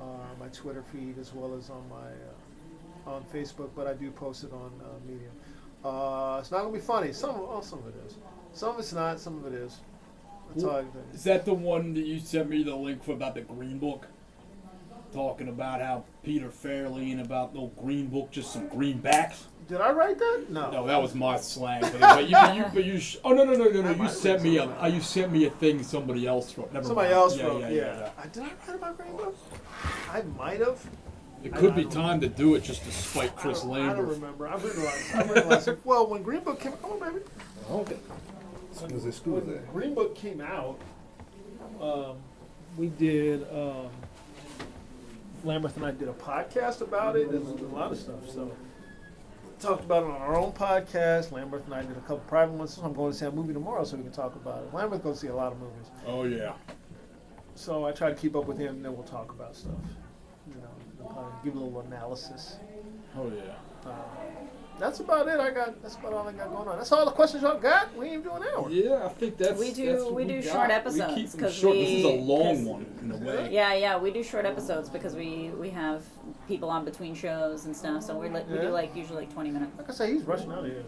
[0.00, 0.04] uh,
[0.38, 3.70] my Twitter feed, as well as on my uh, on Facebook.
[3.74, 5.32] But I do post it on uh, Medium.
[5.84, 7.12] Uh, it's not gonna be funny.
[7.12, 8.16] Some, oh, some of it is.
[8.52, 9.18] Some of it's not.
[9.18, 9.78] Some of it is.
[10.50, 13.12] That's all I can Is that the one that you sent me the link for
[13.12, 14.06] about the Green Book?
[15.12, 19.44] Talking about how Peter Farrelly and about no Green Book, just some greenbacks.
[19.72, 20.44] Did I write that?
[20.50, 20.70] No.
[20.70, 21.80] No, that was my slang.
[21.80, 24.02] But, but you, but you, but you sh- oh no no no no no!
[24.02, 26.70] You sent me a uh, you sent me a thing somebody else wrote.
[26.74, 27.16] Never Somebody mind.
[27.16, 27.60] else yeah, wrote.
[27.62, 27.74] Yeah, Yeah.
[27.76, 28.10] yeah, yeah.
[28.22, 29.34] I, did I write about Green Book?
[30.10, 30.84] I might have.
[31.42, 33.72] It I- could be don't- time to do it just to spite I Chris don't,
[33.72, 34.08] I don't Lambert.
[34.08, 34.46] remember.
[34.48, 34.94] I've written a lot.
[35.14, 35.66] I've written a lot.
[35.68, 37.24] of- well, when Green Book came, come on, baby.
[37.70, 37.96] Okay.
[38.74, 39.72] Scusi, When scusi.
[39.72, 40.78] Green Book came out,
[41.80, 42.16] um,
[42.76, 43.46] we did.
[43.50, 43.88] Um,
[45.44, 47.28] Lambert and I did a podcast about it.
[47.30, 48.28] and a lot of stuff.
[48.28, 48.52] So
[49.62, 51.30] talked about it on our own podcast.
[51.32, 52.74] Lambert and I did a couple private ones.
[52.74, 54.74] So I'm going to see a movie tomorrow, so we can talk about it.
[54.74, 56.52] Lambert goes see a lot of movies, Oh yeah.
[57.54, 59.72] so I try to keep up with him, and then we'll talk about stuff.
[60.48, 62.56] You know, give a little analysis.
[63.16, 63.88] Oh yeah.
[63.88, 63.92] Uh,
[64.82, 65.38] that's about it.
[65.40, 65.80] I got.
[65.82, 66.76] That's about all I got going on.
[66.76, 67.96] That's all the questions y'all got.
[67.96, 68.68] We ain't doing an hour.
[68.70, 70.52] Yeah, I think that's We do- that's what we do got.
[70.52, 71.74] short episodes, keep them 'cause short.
[71.74, 73.48] This is a we- long 'cause- one in a way.
[73.52, 76.02] Yeah, yeah, we do short episodes because we we have
[76.48, 78.02] people on between shows and stuff.
[78.02, 78.62] So we like we Yeah.
[78.62, 79.72] do like usually like twenty minutes.
[79.78, 80.84] Like I say, he's rushing out of here.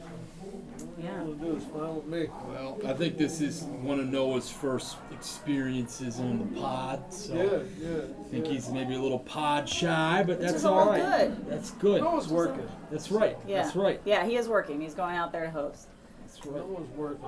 [1.05, 1.21] Yeah.
[1.21, 2.27] All do is fine with me.
[2.49, 7.89] Well, I think this is one of Noah's first experiences on the pod, so Yeah,
[7.89, 7.99] yeah.
[8.21, 11.03] I think he's maybe a little pod shy, but Which that's is all all right.
[11.29, 11.47] good.
[11.49, 12.01] That's good.
[12.03, 12.69] No one's working.
[12.91, 13.37] That's right.
[13.47, 13.63] Yeah.
[13.63, 14.01] That's right.
[14.05, 14.81] Yeah, he is working.
[14.81, 15.89] He's going out there to host.
[16.23, 16.65] That's No right.
[16.67, 17.25] one's working.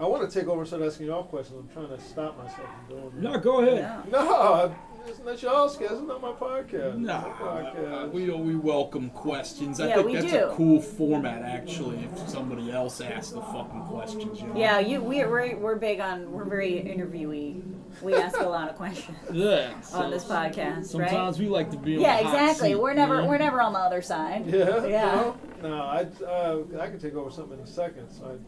[0.00, 1.56] I want to take over, and start asking y'all questions.
[1.56, 3.42] I'm trying to stop myself from doing No, that.
[3.42, 3.78] go ahead.
[3.78, 4.02] Yeah.
[4.10, 4.74] No,
[5.06, 5.92] it's not y'all's cast.
[5.92, 6.96] It's not my podcast.
[6.98, 8.12] No, my podcast.
[8.12, 9.80] we we welcome questions.
[9.80, 10.38] I Yeah, think we that's do.
[10.46, 11.98] a cool format, actually.
[12.12, 14.56] If somebody else asks the fucking questions, you know.
[14.56, 17.62] Yeah, you we we're, we're big on we're very interviewee.
[18.02, 19.78] We ask a lot of questions Yeah.
[19.80, 21.46] so on this podcast, Sometimes right?
[21.46, 22.68] we like to be on Yeah, the hot exactly.
[22.70, 23.28] seat, We're never you know?
[23.28, 24.46] we're never on the other side.
[24.46, 24.84] Yeah.
[24.86, 25.32] Yeah.
[25.62, 28.38] No, no I, uh, I can take over something in a second, so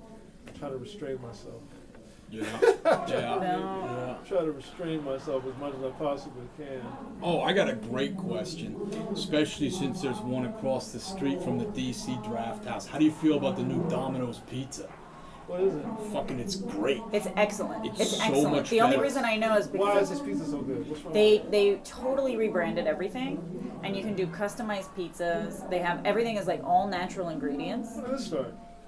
[0.48, 1.62] I try to restrain myself.
[2.30, 2.44] Yeah.
[3.08, 3.38] Yeah.
[3.40, 4.18] No.
[4.20, 4.28] yeah.
[4.28, 6.80] Try to restrain myself as much as I possibly can.
[7.22, 8.76] Oh, I got a great question,
[9.12, 12.86] especially since there's one across the street from the DC Draft House.
[12.86, 14.88] How do you feel about the new Domino's Pizza?
[15.46, 15.84] What is it?
[16.12, 17.00] Fucking, it's great.
[17.12, 17.86] It's excellent.
[17.86, 18.52] It's It's, so excellent.
[18.56, 20.88] much the only reason I know is Why because is this pizza so good?
[20.88, 21.12] What's wrong?
[21.14, 25.68] they they totally rebranded everything, and you can do customized pizzas.
[25.70, 27.90] They have everything is like all natural ingredients.
[27.94, 28.26] When did this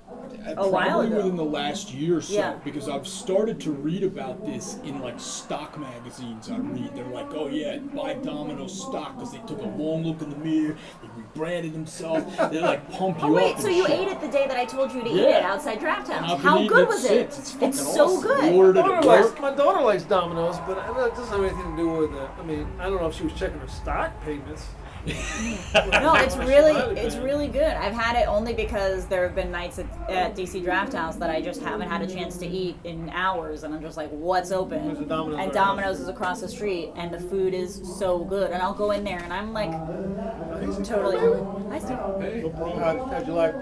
[0.09, 0.59] start?
[0.59, 1.17] Uh, A while Probably ago.
[1.17, 2.55] within the last year or so, Yeah.
[2.65, 6.51] because I've started to read about this in like stock magazines.
[6.51, 10.21] I read they're like, oh yeah, buy Domino's stock because they took a long look
[10.23, 13.61] in the mirror, they rebranded themselves, they're like pump you Oh wait, up.
[13.61, 13.99] so you shit.
[14.01, 16.41] ate it the day that I told you to eat it outside Draft And House?
[16.41, 17.13] How good it was it?
[17.21, 18.23] It's fucking so awesome.
[18.23, 18.75] good.
[18.75, 21.89] My daughter, likes, my daughter likes Domino's, but I it doesn't have anything to do
[21.91, 22.31] with it.
[22.39, 24.67] I mean, I don't know if she was checking her stock payments.
[25.09, 27.25] No, it's really Might have it's been.
[27.25, 27.63] really good.
[27.75, 31.31] I've had it only because there have been nights at, at DC Draft House that
[31.31, 34.51] I just haven't had a chance to eat in hours, and I'm just like, what's
[34.51, 35.07] There's a open?
[35.09, 38.51] Domino's And Domino's is across the street, and the food is so good.
[38.51, 39.71] And I'll go in there, and I'm like,
[40.85, 41.19] totally.
[41.71, 41.95] I see.
[41.95, 42.49] Hey.
[42.57, 43.55] How, how'd you like?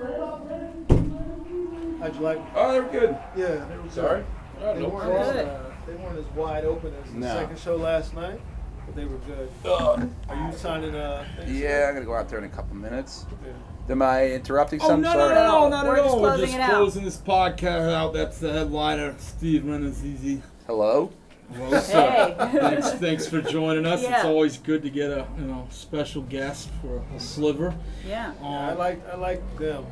[2.00, 2.38] How'd you like?
[2.54, 3.18] Oh, they were good.
[3.36, 4.24] Yeah, they were Sorry?
[4.60, 5.22] Oh, They no weren't, problem.
[5.22, 7.26] as, uh, they weren't as wide open as the No.
[7.34, 8.55] second show last night, but
[8.94, 9.48] they were good.
[9.64, 10.08] Ugh.
[10.28, 10.94] Are you signing?
[10.94, 11.50] Uh, things?
[11.60, 13.26] Yeah, I'm gonna go out there in a couple minutes.
[13.44, 13.52] Yeah.
[13.92, 15.02] Am I interrupting Oh, something?
[15.02, 15.34] no, no, Sorry.
[15.34, 16.22] no, no, not We're at just all.
[16.22, 18.12] We're closing just closing this podcast out.
[18.14, 20.42] That's the headliner, Steve Rannazzisi.
[20.66, 21.10] Hello.
[21.56, 22.34] Well, so, Hey.
[22.60, 24.02] thanks, thanks for joining us.
[24.02, 27.72] It's always good to get a you know special guest for a sliver.
[28.06, 28.32] Yeah.
[28.42, 29.86] I Um, like I like them.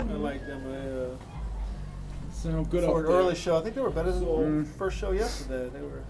[0.00, 0.62] I like them.
[0.70, 3.16] Uh, sound good for an there.
[3.16, 4.66] early show, I think they were better than the Mm.
[4.76, 5.70] first show yesterday.
[5.72, 6.02] They were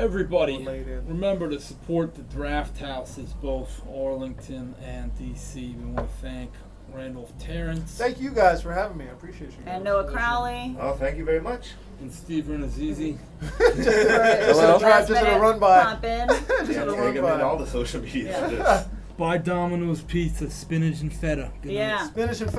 [0.00, 0.64] Everybody,
[1.06, 5.54] remember to support the draft houses, both Arlington and DC.
[5.76, 6.50] We want to thank
[6.90, 9.04] Randolph Terrence, Thank you guys for having me.
[9.04, 9.58] I appreciate you.
[9.66, 9.84] And.
[9.84, 10.74] Noah Crowley.
[10.80, 11.72] Oh, thank you very much.
[12.00, 13.18] and Steve Rannazzisi.
[13.58, 14.78] just just a Hello.
[14.78, 15.82] drive, just a run by.
[15.82, 16.28] Pop in.
[16.28, 17.64] just Yeah, in a run him in all by.
[17.64, 18.84] the social media Yeah.
[19.18, 21.52] Buy Domino's Pizza, spinach and feta.
[21.60, 21.74] Good night.
[21.74, 22.06] Yeah.
[22.08, 22.50] Spinach and